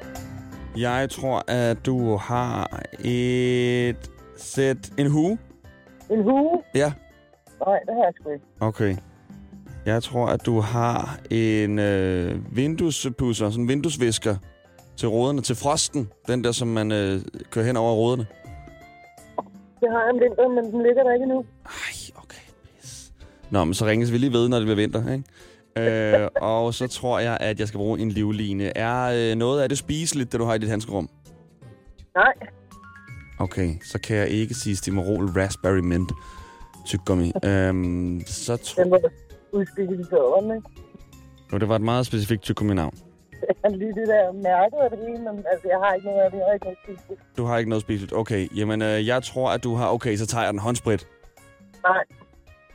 Jeg 0.80 1.10
tror, 1.10 1.44
at 1.48 1.86
du 1.86 2.16
har 2.16 2.82
et 3.00 4.12
sæt... 4.36 4.92
En 4.98 5.12
hue? 5.12 5.38
En 6.10 6.24
hue? 6.24 6.62
Ja. 6.76 6.94
Nej, 7.66 7.80
det 7.80 7.96
har 7.96 8.04
jeg 8.04 8.14
sgu 8.22 8.30
ikke. 8.30 8.46
Okay. 8.60 8.96
Jeg 9.86 10.04
tror, 10.04 10.28
at 10.28 10.46
du 10.46 10.60
har 10.60 11.20
en 11.32 11.80
øh, 11.80 12.56
vinduespusser, 12.56 13.50
sådan 13.50 13.64
en 13.64 13.68
vinduesvisker 13.68 14.36
til 14.98 15.08
ruderne, 15.08 15.42
til 15.42 15.56
frosten. 15.56 16.10
Den 16.28 16.44
der, 16.44 16.52
som 16.52 16.68
man 16.68 16.92
øh, 16.92 17.22
kører 17.52 17.66
hen 17.66 17.78
over 17.78 17.94
ruderne. 17.94 18.26
Det 19.80 19.90
har 19.92 20.00
jeg 20.00 20.10
om 20.14 20.20
vinteren, 20.20 20.56
men 20.56 20.66
den 20.72 20.84
ligger 20.84 21.04
der 21.04 21.14
ikke 21.14 21.24
endnu. 21.24 21.46
Ej, 21.66 22.22
okay. 22.24 22.46
Pis. 22.64 23.12
Nå, 23.52 23.64
men 23.64 23.74
så 23.74 23.86
ringes 23.86 24.12
vi 24.12 24.18
lige 24.18 24.34
ved, 24.34 24.50
når 24.50 24.58
det 24.58 24.66
bliver 24.66 24.76
vinter, 24.76 25.12
ikke? 25.12 25.24
Øh, 25.80 26.28
og 26.42 26.74
så 26.74 26.88
tror 26.88 27.20
jeg, 27.20 27.38
at 27.40 27.60
jeg 27.60 27.68
skal 27.68 27.78
bruge 27.78 28.00
en 28.00 28.10
livline. 28.12 28.78
Er 28.78 29.30
øh, 29.32 29.36
noget 29.36 29.62
af 29.62 29.70
det 29.70 29.78
spiseligt, 29.78 30.32
det 30.32 30.40
du 30.40 30.46
har 30.46 30.54
i 30.54 30.58
dit 30.58 30.70
handskerum? 30.70 31.10
Nej, 32.16 32.34
Okay, 33.40 33.70
så 33.84 34.00
kan 34.00 34.18
jeg 34.18 34.28
ikke 34.30 34.54
sige 34.54 34.76
Stimorol 34.76 35.26
Raspberry 35.26 35.80
Mint 35.80 36.12
tyggegummi. 36.86 37.32
øhm, 37.46 38.22
så 38.28 38.58
tror 38.58 38.84
den 38.84 38.92
var 38.92 39.00
døren, 40.12 40.56
ikke? 40.56 40.70
jeg, 41.52 41.58
det 41.58 41.70
var 41.70 41.76
et 41.76 41.82
meget 41.82 42.06
specifikt 42.06 42.42
tyggegummi-navn. 42.42 42.94
Lige 43.70 43.94
det 43.94 44.08
der 44.08 44.32
mærke 44.32 44.76
af 44.84 44.90
det 44.90 45.00
hele, 45.00 45.18
men 45.18 45.44
altså, 45.52 45.68
jeg 45.68 45.78
har 45.84 45.94
ikke 45.94 46.08
noget 46.08 46.22
af 46.22 46.32
det. 46.32 46.38
Jeg 46.38 46.46
har 46.48 46.54
ikke 46.54 46.66
noget 46.66 46.78
spiseligt. 46.84 47.22
Du 47.38 47.46
har 47.46 47.58
ikke 47.58 47.70
noget 47.70 47.82
spiseligt. 47.82 48.14
Okay, 48.14 48.48
jamen 48.58 48.82
øh, 48.82 49.08
jeg 49.08 49.24
tror, 49.24 49.52
at 49.52 49.64
du 49.64 49.76
har... 49.76 49.90
Okay, 49.90 50.16
så 50.16 50.26
tager 50.26 50.44
jeg 50.44 50.54
den 50.54 50.60
håndsprit. 50.60 51.08
Nej, 51.84 52.04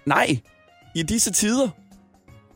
Nej! 0.06 0.26
I 0.94 1.02
disse 1.02 1.32
tider? 1.32 1.68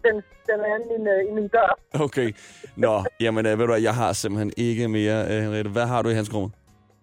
Den, 0.07 0.17
den 0.49 0.59
er 0.71 0.77
i 0.83 0.85
min, 0.91 1.07
øh, 1.15 1.31
i 1.31 1.33
min 1.39 1.49
dør. 1.49 1.79
Okay. 2.07 2.29
Nå, 2.77 3.05
jamen 3.21 3.47
øh, 3.47 3.59
ved 3.59 3.67
du 3.67 3.73
hvad, 3.73 3.83
jeg 3.83 3.95
har 3.95 4.13
simpelthen 4.13 4.53
ikke 4.57 4.89
mere, 4.89 5.19
øh, 5.31 5.43
Henriette. 5.43 5.71
Hvad 5.71 5.87
har 5.87 6.03
du 6.03 6.09
i 6.09 6.15
handskerummet? 6.15 6.53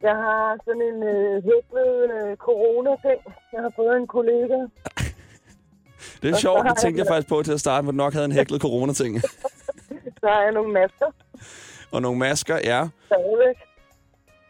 Jeg 0.02 0.16
har 0.16 0.58
sådan 0.66 0.82
en 0.92 1.04
øh, 1.04 1.34
hæklet 1.50 1.92
øh, 2.16 2.38
corona-ting. 2.38 3.20
Jeg 3.54 3.62
har 3.62 3.72
fået 3.76 3.98
en 3.98 4.08
kollega. 4.08 4.58
Det 6.22 6.30
er 6.30 6.34
Og 6.34 6.36
så 6.36 6.42
sjovt, 6.42 6.62
har 6.68 6.74
det 6.74 6.82
tænkte 6.82 7.00
jeg- 7.00 7.06
jeg 7.06 7.12
faktisk 7.14 7.30
på 7.30 7.44
til 7.44 7.54
at 7.54 7.60
starte, 7.60 7.86
men 7.86 7.96
nok 7.96 8.14
havde 8.14 8.26
en 8.26 8.32
hæklet 8.32 8.62
corona-ting. 8.68 9.22
Så 10.22 10.28
har 10.34 10.42
jeg 10.42 10.52
nogle 10.52 10.74
masker 10.74 11.06
og 11.92 12.02
nogle 12.02 12.20
masker, 12.20 12.56
ja. 12.64 12.88
stadigvæk. 13.06 13.58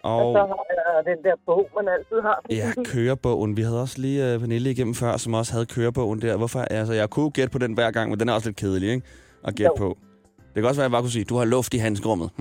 Og, 0.04 0.28
Og 0.28 0.34
så 0.36 0.40
har 0.40 0.66
jeg 0.70 1.16
den 1.16 1.24
der 1.24 1.36
bog, 1.46 1.70
man 1.76 1.88
altid 1.94 2.22
har. 2.22 2.42
ja, 2.62 2.72
kørebogen. 2.86 3.58
Vi 3.58 3.62
havde 3.62 3.82
også 3.82 4.02
lige 4.02 4.36
uh, 4.36 4.40
Pernille 4.42 4.72
igennem 4.72 4.96
før, 4.96 5.18
som 5.18 5.34
også 5.34 5.52
havde 5.54 5.66
kørebogen 5.66 6.22
der. 6.22 6.38
Hvorfor? 6.38 6.60
Altså, 6.60 6.94
jeg 6.94 7.10
kunne 7.10 7.32
gætte 7.32 7.52
på 7.52 7.58
den 7.58 7.74
hver 7.74 7.92
gang, 7.92 8.10
men 8.10 8.20
den 8.20 8.30
er 8.30 8.34
også 8.34 8.48
lidt 8.50 8.58
kedelig, 8.58 8.90
ikke? 8.90 9.08
At 9.44 9.56
gætte 9.56 9.72
Jo. 9.80 9.88
på. 9.88 9.98
Det 10.38 10.62
kan 10.62 10.66
også 10.66 10.80
være, 10.82 10.86
at 10.86 10.90
jeg 10.90 10.92
bare 10.92 11.02
kunne 11.02 11.12
sige, 11.12 11.26
du 11.26 11.36
har 11.38 11.46
luft 11.46 11.74
i 11.74 11.78
handskerummet. 11.78 12.30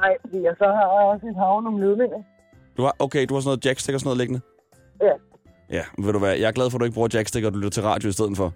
Nej, 0.00 0.16
jeg 0.32 0.54
så 0.58 0.64
har 0.64 0.82
jeg 0.98 1.06
også 1.12 1.26
et 1.26 1.36
hav 1.36 1.60
nogle 1.60 1.86
ledninger. 1.88 2.22
du 2.76 2.82
har, 2.82 2.96
okay, 2.98 3.26
du 3.28 3.34
har 3.34 3.40
sådan 3.40 3.48
noget 3.48 3.64
jackstick 3.66 3.94
og 3.94 4.00
sådan 4.00 4.06
noget 4.08 4.18
liggende? 4.18 4.40
Ja. 5.00 5.12
Ja, 5.76 5.82
ved 6.04 6.12
du 6.12 6.18
hvad, 6.18 6.30
jeg 6.36 6.48
er 6.48 6.52
glad 6.52 6.70
for, 6.70 6.76
at 6.78 6.80
du 6.80 6.84
ikke 6.84 6.94
bruger 6.94 7.08
jackstick, 7.14 7.46
og 7.46 7.52
du 7.54 7.58
lytter 7.58 7.70
til 7.70 7.82
radio 7.82 8.08
i 8.08 8.12
stedet 8.12 8.36
for. 8.36 8.52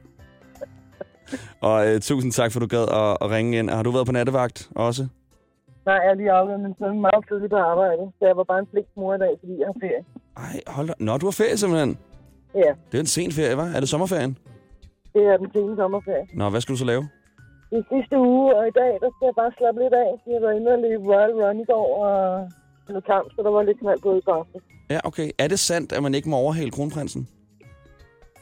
og 1.61 1.89
øh, 1.89 2.01
tusind 2.01 2.33
tak, 2.33 2.53
for 2.53 2.61
at 2.61 2.63
du 2.71 2.77
gad 2.77 2.83
at, 2.83 3.17
at 3.21 3.31
ringe 3.31 3.59
ind. 3.59 3.71
Har 3.71 3.83
du 3.83 3.91
været 3.91 4.07
på 4.07 4.13
nattevagt 4.13 4.69
også? 4.75 5.07
Nej, 5.87 5.95
jeg 6.03 6.09
har 6.11 6.15
lige 6.21 6.33
aflevet 6.39 6.61
min 6.67 6.75
søn 6.79 7.01
meget 7.07 7.23
tidligt 7.29 7.51
på 7.57 7.61
arbejde. 7.73 8.03
Så 8.19 8.23
jeg 8.31 8.37
var 8.41 8.45
bare 8.53 8.59
en 8.65 8.69
flink 8.73 8.87
mor 8.97 9.15
i 9.15 9.19
dag, 9.25 9.33
fordi 9.41 9.55
jeg 9.61 9.67
har 9.71 9.77
ferie. 9.85 10.03
Ej, 10.47 10.57
hold 10.77 10.87
da. 10.91 10.95
Nå, 11.07 11.13
du 11.23 11.27
har 11.31 11.37
ferie 11.43 11.57
simpelthen. 11.63 11.93
Ja, 12.65 12.71
Det 12.91 12.97
er 12.99 13.05
en 13.09 13.13
sen 13.17 13.33
ferie, 13.39 13.55
hva'? 13.59 13.69
Er 13.77 13.81
det 13.81 13.89
sommerferien? 13.95 14.33
det 15.15 15.23
er 15.33 15.37
den 15.37 15.51
sene 15.55 15.77
sommerferie. 15.77 16.27
Nå, 16.41 16.45
hvad 16.51 16.61
skal 16.61 16.73
du 16.75 16.79
så 16.79 16.85
lave? 16.93 17.03
Er 17.73 17.83
sidste 17.95 18.17
uge, 18.19 18.57
og 18.57 18.63
i 18.69 18.75
dag, 18.81 18.93
der 19.03 19.09
skal 19.15 19.25
jeg 19.31 19.35
bare 19.43 19.53
slappe 19.59 19.79
lidt 19.83 19.95
af. 20.05 20.11
Jeg 20.33 20.41
var 20.47 20.51
inde 20.59 20.69
og 20.77 20.79
løbe 20.87 21.05
Royal 21.13 21.33
Run 21.43 21.61
i 21.61 21.65
går, 21.73 21.87
og 22.07 22.17
noget 22.89 23.05
kamp, 23.13 23.27
så 23.35 23.39
der 23.43 23.51
var 23.51 23.63
lidt 23.63 23.79
knald 23.81 24.01
på 24.03 24.11
i 24.17 24.21
går. 24.29 24.47
Ja, 24.91 24.99
okay. 25.05 25.29
Er 25.39 25.49
det 25.49 25.59
sandt, 25.59 25.93
at 25.93 26.03
man 26.03 26.15
ikke 26.15 26.29
må 26.29 26.37
overhale 26.37 26.71
kronprinsen? 26.71 27.29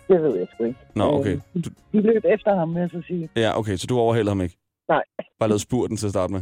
Det 0.09 0.23
ved 0.23 0.37
jeg 0.39 0.47
sgu 0.55 0.65
ikke. 0.65 0.79
Nå, 0.95 1.05
okay. 1.19 1.37
Øh, 1.57 1.63
De 1.93 2.01
løb 2.01 2.25
efter 2.25 2.55
ham, 2.59 2.75
vil 2.75 2.81
jeg 2.81 2.91
så 2.91 3.03
sige. 3.07 3.29
Ja, 3.37 3.59
okay, 3.59 3.77
så 3.77 3.87
du 3.87 3.99
overhaler 3.99 4.31
ham 4.31 4.41
ikke? 4.41 4.57
Nej. 4.89 5.03
Bare 5.39 5.49
lavet 5.49 5.61
spurten 5.61 5.97
til 5.97 6.07
at 6.07 6.13
starte 6.13 6.33
med. 6.33 6.41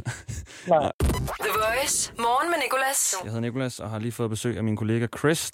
Nej. 0.69 0.93
The 1.41 1.51
Voice. 1.55 2.13
Morgen 2.19 2.51
med 2.51 2.59
Nicolas. 2.65 3.15
Jeg 3.25 3.33
hedder 3.33 3.41
Nikolas 3.41 3.81
og 3.81 3.91
har 3.91 3.99
lige 3.99 4.13
fået 4.13 4.31
besøg 4.31 4.57
af 4.57 4.65
min 4.65 4.77
kollega 4.77 5.07
Chris. 5.19 5.51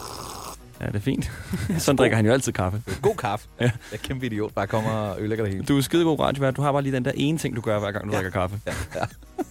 Ja, 0.81 0.87
det 0.87 0.95
er 0.95 1.01
fint. 1.01 1.31
Sådan 1.85 1.97
drikker 1.97 2.17
han 2.17 2.27
jo 2.27 2.33
altid 2.33 2.53
kaffe. 2.53 2.83
God 3.03 3.15
kaffe. 3.15 3.49
Ja. 3.61 3.65
Jeg 3.65 3.73
er 3.93 3.97
kæmpe 3.97 4.27
idiot, 4.27 4.55
bare 4.55 4.67
kommer 4.67 4.91
og 4.91 5.21
ødelægger 5.21 5.45
det 5.45 5.55
hele. 5.55 5.67
Du 5.67 5.77
er 5.77 5.81
skidegod 5.83 6.19
radiovært. 6.21 6.57
Du 6.57 6.63
har 6.63 6.73
bare 6.73 6.83
lige 6.83 6.97
den 6.97 7.05
der 7.05 7.13
ene 7.15 7.39
ting, 7.39 7.57
du 7.57 7.61
gør, 7.61 7.79
hver 7.79 7.93
gang 7.93 8.05
du 8.07 8.11
ja. 8.11 8.17
drikker 8.17 8.31
kaffe. 8.31 8.61
Ja. 8.67 8.73
ja. 8.95 9.05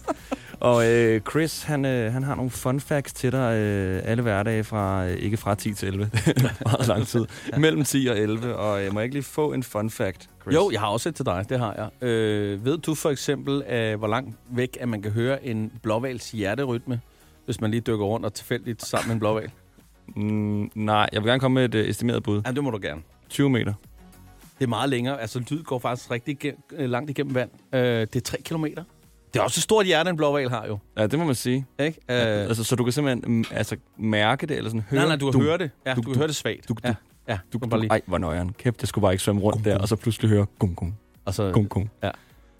og 0.60 0.86
øh, 0.88 1.20
Chris, 1.30 1.62
han, 1.62 1.84
øh, 1.84 2.12
han 2.12 2.22
har 2.22 2.34
nogle 2.34 2.50
fun 2.50 2.80
facts 2.80 3.12
til 3.12 3.32
dig 3.32 3.56
øh, 3.56 4.02
alle 4.04 4.22
hverdage 4.22 4.64
fra, 4.64 5.06
øh, 5.06 5.16
ikke 5.16 5.36
fra 5.36 5.54
10 5.54 5.74
til 5.74 5.88
11, 5.88 6.10
meget 6.66 6.88
lang 6.88 7.06
tid, 7.06 7.26
ja. 7.52 7.58
mellem 7.58 7.84
10 7.84 8.06
og 8.06 8.18
11. 8.18 8.56
Og 8.56 8.84
øh, 8.84 8.92
må 8.92 9.00
jeg 9.00 9.04
ikke 9.04 9.14
lige 9.14 9.22
få 9.22 9.52
en 9.52 9.62
fun 9.62 9.90
fact, 9.90 10.30
Chris? 10.42 10.54
Jo, 10.54 10.70
jeg 10.72 10.80
har 10.80 10.88
også 10.88 11.08
et 11.08 11.14
til 11.14 11.26
dig, 11.26 11.44
det 11.48 11.58
har 11.58 11.74
jeg. 11.74 12.08
Øh, 12.08 12.64
ved 12.64 12.78
du 12.78 12.94
for 12.94 13.10
eksempel, 13.10 13.62
øh, 13.70 13.98
hvor 13.98 14.08
langt 14.08 14.36
væk, 14.50 14.76
at 14.80 14.88
man 14.88 15.02
kan 15.02 15.12
høre 15.12 15.46
en 15.46 15.72
blåvals 15.82 16.30
hjerterytme, 16.30 17.00
hvis 17.44 17.60
man 17.60 17.70
lige 17.70 17.80
dykker 17.80 18.04
rundt 18.04 18.26
og 18.26 18.34
tilfældigt 18.34 18.84
sammen 18.84 19.08
med 19.08 19.14
en 19.14 19.20
blåval? 19.20 19.50
Mm, 20.16 20.70
nej, 20.74 21.08
jeg 21.12 21.22
vil 21.22 21.28
gerne 21.28 21.40
komme 21.40 21.54
med 21.54 21.64
et 21.64 21.74
øh, 21.74 21.88
estimeret 21.88 22.22
bud. 22.22 22.42
Ja, 22.46 22.52
det 22.52 22.64
må 22.64 22.70
du 22.70 22.78
gerne. 22.82 23.02
20 23.28 23.50
meter. 23.50 23.74
Det 24.58 24.64
er 24.64 24.68
meget 24.68 24.90
længere. 24.90 25.20
Altså, 25.20 25.38
lyd 25.50 25.62
går 25.62 25.78
faktisk 25.78 26.10
rigtig 26.10 26.32
igennem, 26.32 26.62
øh, 26.72 26.90
langt 26.90 27.10
igennem 27.10 27.34
vand. 27.34 27.50
Øh, 27.72 27.80
det 27.80 28.16
er 28.16 28.20
3 28.20 28.38
kilometer. 28.44 28.84
Det 29.34 29.40
er 29.40 29.44
også 29.44 29.58
et 29.58 29.62
stort 29.62 29.86
hjerte, 29.86 30.10
en 30.10 30.16
blåval 30.16 30.50
har 30.50 30.66
jo. 30.66 30.78
Ja, 30.98 31.06
det 31.06 31.18
må 31.18 31.24
man 31.24 31.34
sige. 31.34 31.66
Ikke? 31.80 31.98
Øh, 32.08 32.16
Ja, 32.16 32.22
altså, 32.24 32.64
så 32.64 32.76
du 32.76 32.84
kan 32.84 32.92
simpelthen 32.92 33.32
mm, 33.36 33.44
altså, 33.50 33.76
mærke 33.98 34.46
det, 34.46 34.56
eller 34.56 34.70
sådan 34.70 34.84
høre... 34.90 35.00
nej, 35.00 35.08
nej, 35.08 35.16
du 35.16 35.30
kan 35.30 35.40
høre 35.42 35.58
det. 35.58 35.70
Ja, 35.86 35.94
du, 35.94 36.00
du, 36.00 36.02
kan 36.10 36.16
høre 36.16 36.26
det 36.28 36.36
svagt. 36.36 36.68
Du, 36.68 36.74
du, 36.74 36.78
ja, 36.84 36.94
ja, 37.28 37.38
du, 37.52 37.58
kan 37.58 37.68
du, 37.68 37.70
bare 37.70 37.80
lige. 37.80 37.90
ej, 37.90 38.00
hvor 38.06 38.18
nøjeren. 38.18 38.52
Kæft, 38.58 38.80
det 38.80 38.88
skulle 38.88 39.02
bare 39.02 39.12
ikke 39.12 39.22
svømme 39.24 39.42
rundt 39.42 39.64
der, 39.64 39.78
og 39.78 39.88
så 39.88 39.96
pludselig 39.96 40.30
høre 40.30 40.46
gung, 40.58 40.76
gung, 40.76 40.98
Og 41.24 41.34
så, 41.34 41.50
gung, 41.52 41.68
gung. 41.68 41.90
Ja. 42.02 42.10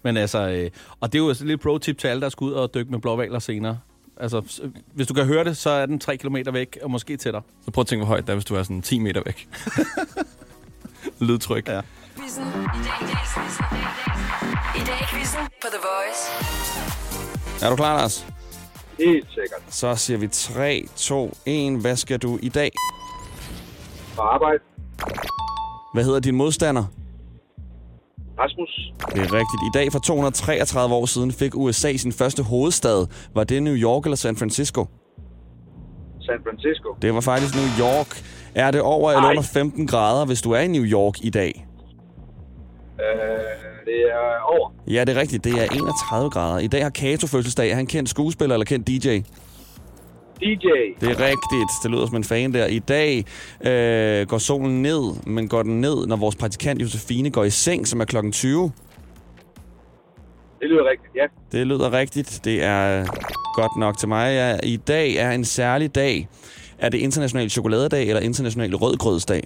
Men 0.03 0.17
altså, 0.17 0.49
øh, 0.49 0.69
og 0.99 1.13
det 1.13 1.19
er 1.19 1.23
jo 1.23 1.29
et 1.29 1.39
lille 1.39 1.57
pro-tip 1.57 1.97
til 1.97 2.07
alle, 2.07 2.21
der 2.21 2.29
skal 2.29 2.45
ud 2.45 2.51
og 2.51 2.73
dykke 2.73 2.91
med 2.91 2.99
blåvaler 2.99 3.39
senere. 3.39 3.79
Altså, 4.17 4.41
s- 4.49 4.61
hvis 4.93 5.07
du 5.07 5.13
kan 5.13 5.25
høre 5.25 5.43
det, 5.43 5.57
så 5.57 5.69
er 5.69 5.85
den 5.85 5.99
3 5.99 6.17
km 6.17 6.35
væk, 6.53 6.77
og 6.83 6.91
måske 6.91 7.17
tættere. 7.17 7.41
Så 7.65 7.71
prøv 7.71 7.81
at 7.81 7.87
tænke, 7.87 8.05
hvor 8.05 8.07
højt 8.13 8.23
det 8.23 8.29
er, 8.29 8.35
hvis 8.35 8.45
du 8.45 8.55
er 8.55 8.63
sådan 8.63 8.81
10 8.81 8.99
meter 8.99 9.21
væk. 9.25 9.47
Lydtryk. 11.27 11.67
Ja. 11.69 11.81
Quizzen. 12.29 12.47
I 14.75 14.79
dag 14.89 15.07
quizzen. 15.11 15.39
På 15.61 15.67
The 15.73 15.81
Voice. 15.89 16.21
Er 17.65 17.69
du 17.69 17.75
klar, 17.75 17.97
Lars? 17.97 18.27
Helt 18.99 19.27
sikkert. 19.29 19.61
Så 19.69 19.95
siger 19.95 20.17
vi 20.17 20.27
3, 20.27 20.85
2, 20.95 21.33
1. 21.45 21.81
Hvad 21.81 21.95
skal 21.95 22.19
du 22.19 22.39
i 22.41 22.49
dag? 22.49 22.71
På 24.15 24.21
arbejde. 24.21 24.59
Hvad 25.93 26.03
hedder 26.03 26.19
din 26.19 26.35
modstander? 26.35 26.83
Rasmus. 28.39 28.69
Det 29.13 29.21
er 29.21 29.33
rigtigt. 29.33 29.61
I 29.69 29.71
dag 29.73 29.91
for 29.91 29.99
233 29.99 30.95
år 30.95 31.05
siden 31.05 31.31
fik 31.31 31.55
USA 31.55 31.97
sin 31.97 32.11
første 32.11 32.43
hovedstad. 32.43 33.07
Var 33.35 33.43
det 33.43 33.63
New 33.63 33.75
York 33.75 34.05
eller 34.05 34.17
San 34.17 34.35
Francisco? 34.35 34.85
San 36.21 36.39
Francisco. 36.43 36.95
Det 37.01 37.13
var 37.13 37.21
faktisk 37.21 37.55
New 37.55 37.87
York. 37.87 38.23
Er 38.55 38.71
det 38.71 38.81
over 38.81 39.11
eller 39.11 39.23
Ej. 39.23 39.29
under 39.29 39.43
15 39.43 39.87
grader, 39.87 40.25
hvis 40.25 40.41
du 40.41 40.51
er 40.51 40.59
i 40.59 40.67
New 40.67 40.83
York 40.83 41.15
i 41.21 41.29
dag? 41.29 41.68
Øh, 42.99 43.85
det 43.85 43.99
er 44.11 44.41
over. 44.43 44.73
Ja, 44.87 45.03
det 45.05 45.17
er 45.17 45.21
rigtigt. 45.21 45.43
Det 45.43 45.53
er 45.53 45.63
31 45.63 46.29
grader. 46.29 46.59
I 46.59 46.67
dag 46.67 46.83
har 46.83 46.89
Kato 46.89 47.27
fødselsdag. 47.27 47.71
Er 47.71 47.75
han 47.75 47.87
kendt 47.87 48.09
skuespiller 48.09 48.55
eller 48.55 48.65
kendt 48.65 48.87
DJ? 48.87 49.07
DJ. 50.41 50.67
Det 51.01 51.09
er 51.09 51.19
rigtigt. 51.19 51.71
Det 51.83 51.91
lyder 51.91 52.05
som 52.05 52.15
en 52.15 52.23
fan 52.23 52.53
der. 52.53 52.65
I 52.65 52.79
dag 52.79 53.25
øh, 53.61 54.27
går 54.27 54.37
solen 54.37 54.81
ned, 54.81 55.25
men 55.25 55.47
går 55.47 55.63
den 55.63 55.81
ned, 55.81 56.07
når 56.07 56.15
vores 56.15 56.35
praktikant 56.35 56.81
Josefine 56.81 57.31
går 57.31 57.43
i 57.43 57.49
seng, 57.49 57.87
som 57.87 58.01
er 58.01 58.05
klokken 58.05 58.31
20. 58.31 58.71
Det 60.59 60.69
lyder 60.69 60.89
rigtigt, 60.91 61.15
ja. 61.15 61.25
Det 61.51 61.67
lyder 61.67 61.93
rigtigt. 61.93 62.41
Det 62.43 62.63
er 62.63 63.05
godt 63.55 63.79
nok 63.79 63.97
til 63.97 64.07
mig. 64.07 64.33
Ja, 64.33 64.57
I 64.63 64.77
dag 64.77 65.15
er 65.15 65.31
en 65.31 65.45
særlig 65.45 65.95
dag. 65.95 66.27
Er 66.79 66.89
det 66.89 66.97
international 66.97 67.49
chokoladedag 67.49 68.07
eller 68.07 68.21
international 68.21 68.75
rødgrødsdag? 68.75 69.43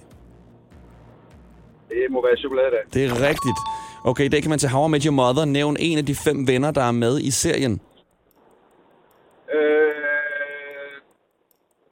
Det 1.94 2.04
må 2.14 2.18
være 2.26 2.36
chokoladedag. 2.42 2.82
Det 2.94 3.02
er 3.04 3.14
rigtigt. 3.30 3.58
Okay, 4.04 4.28
dag 4.32 4.40
kan 4.42 4.50
man 4.50 4.58
til 4.58 4.68
How 4.68 4.86
I 4.88 4.90
Met 4.90 5.02
Your 5.04 5.12
Mother 5.12 5.44
nævne 5.44 5.80
en 5.80 5.98
af 5.98 6.06
de 6.06 6.14
fem 6.14 6.46
venner, 6.46 6.70
der 6.70 6.82
er 6.82 6.92
med 6.92 7.20
i 7.20 7.30
serien. 7.30 7.80
Øh, 9.54 10.94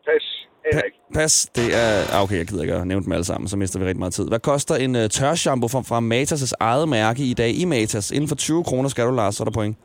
pas. 0.07 0.25
Aner 0.73 0.83
Pa- 0.83 1.15
pas, 1.15 1.47
det 1.57 1.67
er... 1.75 2.15
Ah, 2.17 2.23
okay, 2.23 2.37
jeg 2.39 2.47
gider 2.47 2.63
ikke 2.63 2.75
at 2.75 2.87
nævne 2.87 3.05
dem 3.05 3.13
alle 3.13 3.25
sammen, 3.25 3.49
så 3.49 3.57
mister 3.57 3.79
vi 3.79 3.85
rigtig 3.85 3.99
meget 3.99 4.15
tid. 4.15 4.29
Hvad 4.29 4.41
koster 4.41 4.75
en 4.75 4.97
uh, 4.97 5.03
tørshampoo 5.11 5.69
fra, 5.69 5.81
fra 5.81 6.01
Matas' 6.01 6.53
eget 6.61 6.89
mærke 6.89 7.23
i 7.23 7.35
dag 7.35 7.51
i 7.55 7.65
Matas? 7.65 8.11
Inden 8.11 8.29
for 8.29 8.37
20 8.37 8.65
kroner 8.65 8.89
skal 8.89 9.07
du, 9.07 9.11
Lars, 9.11 9.35
så 9.35 9.43
er 9.43 9.45
der 9.45 9.53
point. 9.53 9.77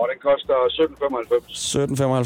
Og 0.00 0.08
den 0.10 0.18
koster 0.28 0.54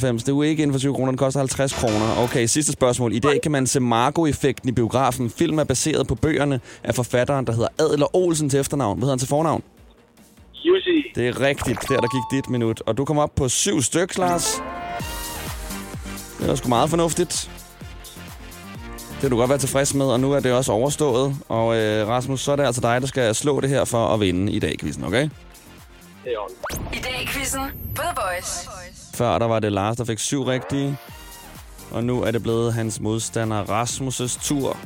17,95. 0.03 0.07
17,95. 0.07 0.13
Det 0.13 0.29
er 0.29 0.33
jo 0.33 0.43
ikke 0.43 0.63
inden 0.63 0.75
for 0.75 0.79
20 0.79 0.95
kroner, 0.95 1.11
den 1.11 1.19
koster 1.19 1.41
50 1.41 1.73
kroner. 1.73 2.25
Okay, 2.25 2.47
sidste 2.47 2.73
spørgsmål. 2.73 3.13
I 3.13 3.19
dag 3.19 3.41
kan 3.43 3.53
man 3.53 3.67
se 3.67 3.81
Margo-effekten 3.81 4.69
i 4.69 4.73
biografen. 4.73 5.31
Film 5.31 5.59
er 5.59 5.65
baseret 5.65 6.07
på 6.07 6.15
bøgerne 6.15 6.61
af 6.85 6.95
forfatteren, 6.95 7.47
der 7.47 7.53
hedder 7.53 7.69
Adler 7.79 8.17
Olsen 8.17 8.51
til 8.51 8.61
efternavn. 8.61 8.99
Hvad 8.99 9.07
hedder 9.07 9.13
han 9.13 9.19
til 9.19 9.29
fornavn? 9.29 9.63
Jussi. 10.55 11.13
Det 11.15 11.29
er 11.29 11.41
rigtigt. 11.41 11.79
Der, 11.89 12.01
der 12.01 12.09
gik 12.09 12.39
dit 12.39 12.51
minut. 12.51 12.83
Og 12.87 12.97
du 12.97 13.05
kom 13.05 13.19
op 13.19 13.35
på 13.37 13.49
syv 13.49 13.83
stykker, 13.83 14.21
Lars. 14.21 14.63
Det 16.39 16.49
var 16.49 16.55
sgu 16.55 16.69
meget 16.69 16.91
fornuftigt. 16.91 17.51
Det 19.15 19.23
vil 19.23 19.31
du 19.31 19.37
godt 19.37 19.51
være 19.51 19.59
tilfreds 19.59 19.95
med, 19.95 20.07
og 20.07 20.21
nu 20.21 20.33
er 20.33 20.41
det 20.41 20.53
også 20.53 20.73
overstået. 20.73 21.37
Og 21.49 21.77
øh, 21.77 22.09
Rasmus, 22.09 22.41
så 22.41 22.53
er 22.53 22.57
det 22.57 22.65
altså 22.65 22.81
dig, 22.81 23.01
der 23.01 23.07
skal 23.07 23.35
slå 23.35 23.61
det 23.61 23.71
her 23.71 23.85
for 23.85 24.07
at 24.07 24.21
vinde 24.21 24.53
i 24.53 24.59
dag, 24.59 24.77
quizzen, 24.81 25.05
okay? 25.05 25.29
Det 26.25 26.33
er 26.33 26.39
on. 26.39 26.51
I 26.93 26.97
dag 26.97 27.23
i 27.23 27.27
quizzen 27.27 27.61
The 27.95 28.09
Voice. 28.17 28.71
Før 29.15 29.39
der 29.39 29.47
var 29.47 29.59
det 29.61 29.73
Lars, 29.73 29.97
der 29.97 30.05
fik 30.05 30.19
syv 30.19 30.43
rigtige. 30.43 30.97
Og 31.91 32.05
nu 32.05 32.23
er 32.23 32.31
det 32.31 32.43
blevet 32.43 32.75
hans 32.75 33.01
modstander 33.01 33.65
Rasmus' 33.65 34.43
tur. 34.49 34.77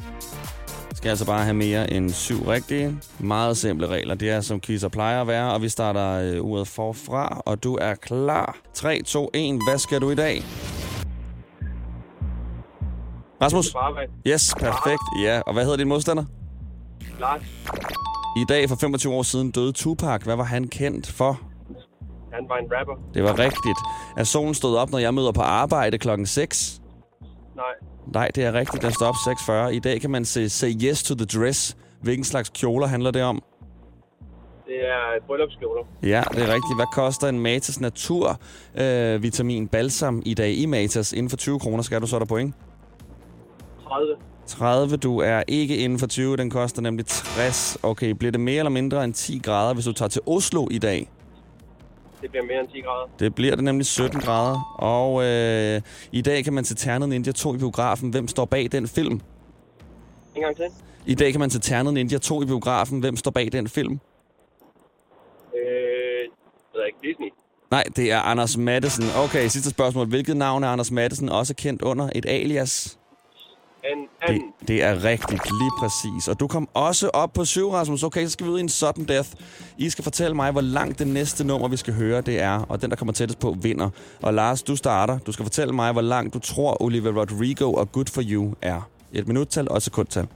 Skal 0.95 1.09
altså 1.09 1.27
bare 1.27 1.43
have 1.45 1.55
mere 1.55 1.93
end 1.93 2.11
syv 2.11 2.43
rigtige. 2.43 2.97
Meget 3.19 3.57
simple 3.57 3.87
regler. 3.87 4.15
Det 4.15 4.31
er 4.31 4.41
som 4.41 4.61
quizzer 4.61 4.89
plejer 4.89 5.21
at 5.21 5.27
være. 5.27 5.53
Og 5.53 5.63
vi 5.63 5.69
starter 5.69 6.11
øh, 6.11 6.45
uret 6.45 6.69
forfra. 6.69 7.43
Og 7.47 7.65
du 7.65 7.79
er 7.81 7.95
klar. 7.95 8.57
3, 8.75 9.03
2, 9.03 9.31
1. 9.35 9.59
Hvad 9.69 9.79
skal 9.79 10.01
du 10.01 10.11
i 10.11 10.15
dag? 10.15 10.43
Rasmus? 13.43 13.75
Yes, 14.27 14.55
perfekt. 14.61 15.03
Ja, 15.23 15.41
og 15.47 15.53
hvad 15.53 15.63
hedder 15.63 15.77
din 15.77 15.89
modstander? 15.89 16.25
Lars. 17.21 17.41
I 18.37 18.45
dag 18.49 18.69
for 18.69 18.77
25 18.77 19.13
år 19.13 19.23
siden 19.23 19.51
døde 19.51 19.73
Tupac. 19.73 20.23
Hvad 20.23 20.37
var 20.37 20.45
han 20.45 20.69
kendt 20.69 21.07
for? 21.07 21.41
Han 22.33 22.49
var 22.49 22.57
en 22.57 22.67
rapper. 22.79 22.95
Det 23.15 23.23
var 23.23 23.39
rigtigt. 23.39 23.79
Er 24.17 24.25
solen 24.25 24.55
stået 24.55 24.79
op, 24.79 24.91
når 24.91 24.99
jeg 24.99 25.15
møder 25.15 25.33
på 25.33 25.41
arbejde 25.43 25.99
klokken 25.99 26.27
6? 26.27 26.81
Nej. 27.57 27.65
Nej, 28.13 28.31
det 28.35 28.45
er 28.45 28.53
rigtigt. 28.53 28.83
Den 28.83 28.93
står 28.93 29.07
op 29.07 29.15
6.40. 29.15 29.53
I 29.69 29.79
dag 29.79 30.01
kan 30.01 30.11
man 30.11 30.25
se 30.25 30.49
Say 30.49 30.73
Yes 30.85 31.03
to 31.03 31.15
the 31.15 31.25
Dress. 31.27 31.77
Hvilken 32.03 32.25
slags 32.25 32.49
kjoler 32.51 32.87
handler 32.87 33.11
det 33.11 33.23
om? 33.23 33.43
Det 34.67 34.77
er 34.77 35.27
bryllupskjoler. 35.27 35.83
Ja, 36.03 36.23
det 36.31 36.43
er 36.43 36.55
rigtigt. 36.55 36.77
Hvad 36.77 36.87
koster 36.93 37.29
en 37.29 37.41
Matas 37.41 37.81
Natur 37.81 38.41
øh, 38.75 39.23
vitamin 39.23 39.69
balsam 39.69 40.23
i 40.27 40.35
dag 40.35 40.53
i 40.55 40.67
Matas? 40.67 41.13
Inden 41.13 41.31
for 41.31 41.37
20 41.37 41.59
kroner 41.61 41.83
skal 41.83 42.01
du 42.01 42.07
så 42.07 42.17
er 42.17 42.19
der 42.19 42.27
point. 42.27 42.55
30. 43.89 44.17
30, 44.47 44.97
du 44.97 45.19
er 45.19 45.43
ikke 45.49 45.77
inden 45.77 45.99
for 45.99 46.07
20. 46.07 46.37
Den 46.37 46.51
koster 46.51 46.83
nemlig 46.83 47.07
60. 47.07 47.79
Okay, 47.83 48.11
bliver 48.11 48.33
det 48.33 48.41
mere 48.41 48.59
eller 48.59 48.71
mindre 48.71 49.05
end 49.05 49.15
10 49.15 49.41
grader, 49.45 49.75
hvis 49.75 49.85
du 49.85 49.93
tager 49.93 50.09
til 50.09 50.23
Oslo 50.27 50.69
i 50.71 50.79
dag? 50.79 51.11
Det 52.23 52.31
bliver 52.31 52.45
mere 52.45 52.61
end 52.61 52.69
10 52.69 52.81
grader. 52.81 53.09
Det 53.19 53.35
bliver 53.35 53.55
det 53.55 53.65
nemlig 53.65 53.87
17 53.87 54.21
grader. 54.21 54.75
Og 54.79 55.25
øh, 55.25 55.81
i 56.13 56.21
dag 56.23 56.45
kan 56.45 56.53
man 56.53 56.65
se 56.65 56.75
Ternet 56.75 57.09
Ninja 57.09 57.33
2 57.33 57.55
i 57.55 57.59
biografen. 57.59 58.11
Hvem 58.11 58.29
står 58.29 58.45
bag 58.45 58.69
den 58.73 58.89
film? 58.89 59.21
En 60.37 60.43
gang 60.43 60.57
til. 60.57 60.65
I 61.07 61.15
dag 61.15 61.33
kan 61.33 61.41
man 61.41 61.51
se 61.51 61.61
Ternet 61.61 61.95
Ninja 61.95 62.19
2 62.19 62.43
i 62.43 62.47
biografen. 62.47 63.01
Hvem 63.01 63.17
står 63.17 63.31
bag 63.31 63.53
den 63.53 63.69
film? 63.69 63.93
Øh, 65.57 65.61
jeg 65.61 66.75
ved 66.75 66.87
ikke, 66.87 66.99
Disney. 67.03 67.29
Nej, 67.71 67.85
det 67.97 68.13
er 68.13 68.21
Anders 68.21 68.57
Madsen. 68.57 69.05
Okay, 69.17 69.49
sidste 69.49 69.71
spørgsmål. 69.71 70.07
Hvilket 70.07 70.37
navn 70.37 70.65
er 70.65 70.69
Anders 70.69 70.91
Madsen 70.91 71.29
også 71.29 71.55
kendt 71.55 71.83
under? 71.83 72.11
Et 72.15 72.27
alias? 72.27 72.99
En 73.93 73.99
Det, 73.99 74.09
anden. 74.29 74.53
det 74.69 74.83
er 74.83 75.05
rigtigt, 75.05 75.45
lige 75.45 75.71
præcis. 75.79 76.29
Og 76.29 76.41
du 76.41 76.47
kom 76.47 76.69
også 76.75 77.09
op 77.09 77.33
på 77.33 77.45
syv, 77.45 77.69
Rasmus. 77.71 78.03
Okay, 78.03 78.25
så 78.25 78.31
skal 78.31 78.47
vi 78.47 78.51
ud 78.51 78.59
i 78.59 78.61
en 78.61 78.69
sudden 78.69 79.09
death. 79.09 79.29
I 79.79 79.91
skal 79.91 80.05
fortælle 80.05 80.37
mig, 80.37 80.53
hvor 80.53 80.61
langt 80.61 80.99
det 80.99 81.07
næste 81.07 81.45
nummer, 81.47 81.69
vi 81.69 81.77
skal 81.77 81.95
høre, 81.95 82.21
det 82.21 82.41
er. 82.41 82.59
Og 82.69 82.83
den, 82.83 82.91
der 82.91 82.97
kommer 82.97 83.13
tættest 83.13 83.39
på, 83.39 83.57
vinder. 83.63 83.91
Og 84.23 84.35
Lars, 84.35 84.63
du 84.63 84.77
starter. 84.77 85.19
Du 85.19 85.33
skal 85.33 85.45
fortælle 85.45 85.73
mig, 85.75 85.93
hvor 85.93 86.03
langt 86.03 86.35
du 86.35 86.39
tror, 86.39 86.83
Olivia 86.83 87.11
Rodrigo 87.11 87.73
og 87.73 87.93
Good 87.93 88.07
For 88.15 88.23
You 88.31 88.55
er. 88.63 88.89
Et 89.13 89.27
minuttal 89.29 89.69
og 89.71 89.77
et 89.77 89.83
sekundtal. 89.83 90.27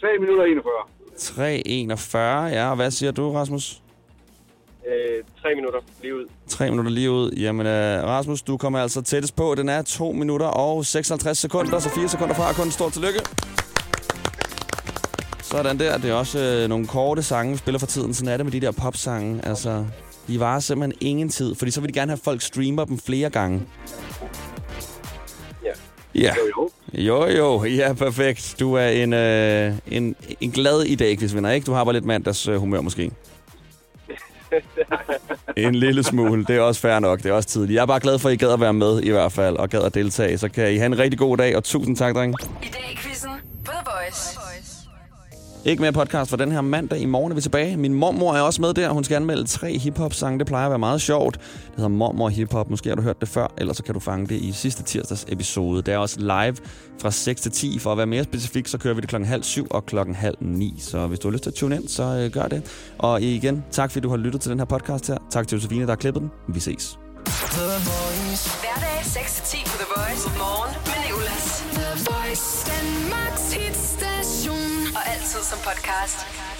3 0.00 0.06
minutter 0.20 0.42
og 0.42 0.48
41. 0.50 2.48
3.41, 2.50 2.54
ja. 2.56 2.70
Og 2.70 2.76
hvad 2.76 2.90
siger 2.90 3.12
du, 3.12 3.32
Rasmus? 3.32 3.82
Øh, 4.88 5.24
3 5.42 5.54
minutter 5.54 5.78
lige 6.02 6.14
ud. 6.16 6.24
3 6.48 6.70
minutter 6.70 6.90
lige 6.90 7.10
ud. 7.10 7.30
Jamen, 7.30 7.66
uh, 7.66 7.72
Rasmus, 8.08 8.42
du 8.42 8.56
kommer 8.56 8.78
altså 8.78 9.02
tættest 9.02 9.36
på. 9.36 9.54
Den 9.54 9.68
er 9.68 9.82
2 9.82 10.12
minutter 10.12 10.46
og 10.46 10.86
56 10.86 11.38
sekunder, 11.38 11.78
så 11.78 11.88
4 11.88 12.08
sekunder 12.08 12.34
fra. 12.34 12.52
Kun 12.52 12.70
stort 12.70 12.92
tillykke. 12.92 13.20
Sådan 15.42 15.78
der. 15.78 15.98
Det 15.98 16.10
er 16.10 16.14
også 16.14 16.38
øh, 16.38 16.68
nogle 16.68 16.86
korte 16.86 17.22
sange, 17.22 17.52
vi 17.52 17.58
spiller 17.58 17.78
for 17.78 17.86
tiden. 17.86 18.14
Sådan 18.14 18.32
er 18.32 18.36
det 18.36 18.46
med 18.46 18.52
de 18.52 18.60
der 18.60 18.70
popsange. 18.72 19.40
Altså, 19.46 19.84
De 20.28 20.40
varer 20.40 20.60
simpelthen 20.60 21.08
ingen 21.08 21.28
tid, 21.28 21.54
fordi 21.54 21.70
så 21.70 21.80
vil 21.80 21.88
de 21.88 21.94
gerne 22.00 22.10
have, 22.10 22.16
at 22.16 22.24
folk 22.24 22.40
streamer 22.42 22.84
dem 22.84 22.98
flere 22.98 23.30
gange. 23.30 23.62
Ja. 25.64 25.70
Ja. 26.14 26.34
Jo, 26.34 26.42
jo. 26.56 26.70
Jo, 27.02 27.26
jo. 27.26 27.64
Ja, 27.64 27.92
perfekt. 27.92 28.56
Du 28.60 28.74
er 28.74 28.86
en, 28.88 29.12
øh, 29.12 29.72
en, 29.86 30.16
en 30.40 30.50
glad 30.50 30.82
i 30.82 30.94
dag, 30.94 31.18
hvis 31.18 31.34
vinder, 31.34 31.50
ikke? 31.50 31.64
Du 31.64 31.72
har 31.72 31.84
bare 31.84 31.94
lidt 31.94 32.04
mandags 32.04 32.48
øh, 32.48 32.56
humør 32.56 32.80
måske. 32.80 33.10
En 35.56 35.74
lille 35.74 36.02
smule. 36.02 36.44
Det 36.44 36.56
er 36.56 36.60
også 36.60 36.80
fair 36.80 36.98
nok. 36.98 37.22
Det 37.22 37.26
er 37.26 37.32
også 37.32 37.48
tidligt. 37.48 37.76
Jeg 37.76 37.82
er 37.82 37.86
bare 37.86 38.00
glad 38.00 38.18
for, 38.18 38.28
at 38.28 38.32
I 38.32 38.36
gad 38.36 38.52
at 38.52 38.60
være 38.60 38.72
med 38.72 39.02
i 39.02 39.10
hvert 39.10 39.32
fald, 39.32 39.56
og 39.56 39.70
gad 39.70 39.82
at 39.82 39.94
deltage. 39.94 40.38
Så 40.38 40.48
kan 40.48 40.72
I 40.72 40.76
have 40.76 40.86
en 40.86 40.98
rigtig 40.98 41.18
god 41.18 41.36
dag, 41.36 41.56
og 41.56 41.64
tusind 41.64 41.96
tak, 41.96 42.14
drenge. 42.14 42.36
I 42.62 42.66
dag 42.66 42.90
i 42.92 42.96
quizzen 42.96 43.30
The 43.64 43.74
Voice. 43.84 44.41
Ikke 45.64 45.82
mere 45.82 45.92
podcast 45.92 46.30
for 46.30 46.36
den 46.36 46.52
her 46.52 46.60
mandag. 46.60 46.98
I 46.98 47.06
morgen 47.06 47.32
er 47.32 47.34
vi 47.34 47.40
tilbage. 47.40 47.76
Min 47.76 47.94
mormor 47.94 48.34
er 48.34 48.40
også 48.40 48.60
med 48.62 48.74
der. 48.74 48.90
Hun 48.90 49.04
skal 49.04 49.14
anmelde 49.16 49.44
tre 49.46 49.78
hiphop-sange. 49.78 50.38
Det 50.38 50.46
plejer 50.46 50.64
at 50.66 50.70
være 50.70 50.78
meget 50.78 51.00
sjovt. 51.00 51.34
Det 51.40 51.76
hedder 51.76 51.88
Mormor 51.88 52.28
Hiphop. 52.28 52.70
Måske 52.70 52.88
har 52.88 52.96
du 52.96 53.02
hørt 53.02 53.20
det 53.20 53.28
før, 53.28 53.46
ellers 53.58 53.76
så 53.76 53.82
kan 53.82 53.94
du 53.94 54.00
fange 54.00 54.26
det 54.26 54.34
i 54.34 54.52
sidste 54.52 54.82
tirsdags 54.82 55.24
episode. 55.28 55.82
Det 55.82 55.94
er 55.94 55.98
også 55.98 56.20
live 56.20 56.56
fra 57.00 57.10
6 57.10 57.40
til 57.40 57.52
10. 57.52 57.78
For 57.78 57.92
at 57.92 57.98
være 57.98 58.06
mere 58.06 58.24
specifik, 58.24 58.66
så 58.68 58.78
kører 58.78 58.94
vi 58.94 59.00
det 59.00 59.08
klokken 59.08 59.28
halv 59.28 59.42
syv 59.42 59.66
og 59.70 59.86
klokken 59.86 60.14
halv 60.14 60.36
ni. 60.40 60.74
Så 60.78 61.06
hvis 61.06 61.18
du 61.18 61.28
har 61.28 61.32
lyst 61.32 61.42
til 61.42 61.50
at 61.50 61.54
tune 61.54 61.76
ind, 61.76 61.88
så 61.88 62.02
øh, 62.02 62.30
gør 62.30 62.46
det. 62.48 62.62
Og 62.98 63.22
igen, 63.22 63.64
tak 63.70 63.90
fordi 63.90 64.02
du 64.02 64.10
har 64.10 64.16
lyttet 64.16 64.40
til 64.40 64.50
den 64.50 64.58
her 64.58 64.66
podcast 64.66 65.08
her. 65.08 65.18
Tak 65.30 65.48
til 65.48 65.56
Josefine, 65.56 65.82
der 65.82 65.88
har 65.90 65.96
klippet 65.96 66.20
den. 66.22 66.30
Vi 66.48 66.60
ses. 66.60 66.98
Hverdag 68.62 68.98
6-10 69.00 69.64
på 69.70 69.76
The 69.82 69.86
Voice. 69.96 70.28
Morgen 70.38 70.74
med 70.86 70.98
Nicolas. 71.06 71.64
The 71.76 71.90
Voice, 72.10 72.46
Danmarks 72.70 73.31
hitstation. 75.52 75.68
Og 75.68 75.76
altid 75.76 75.84
som 75.84 76.18
podcast. 76.18 76.51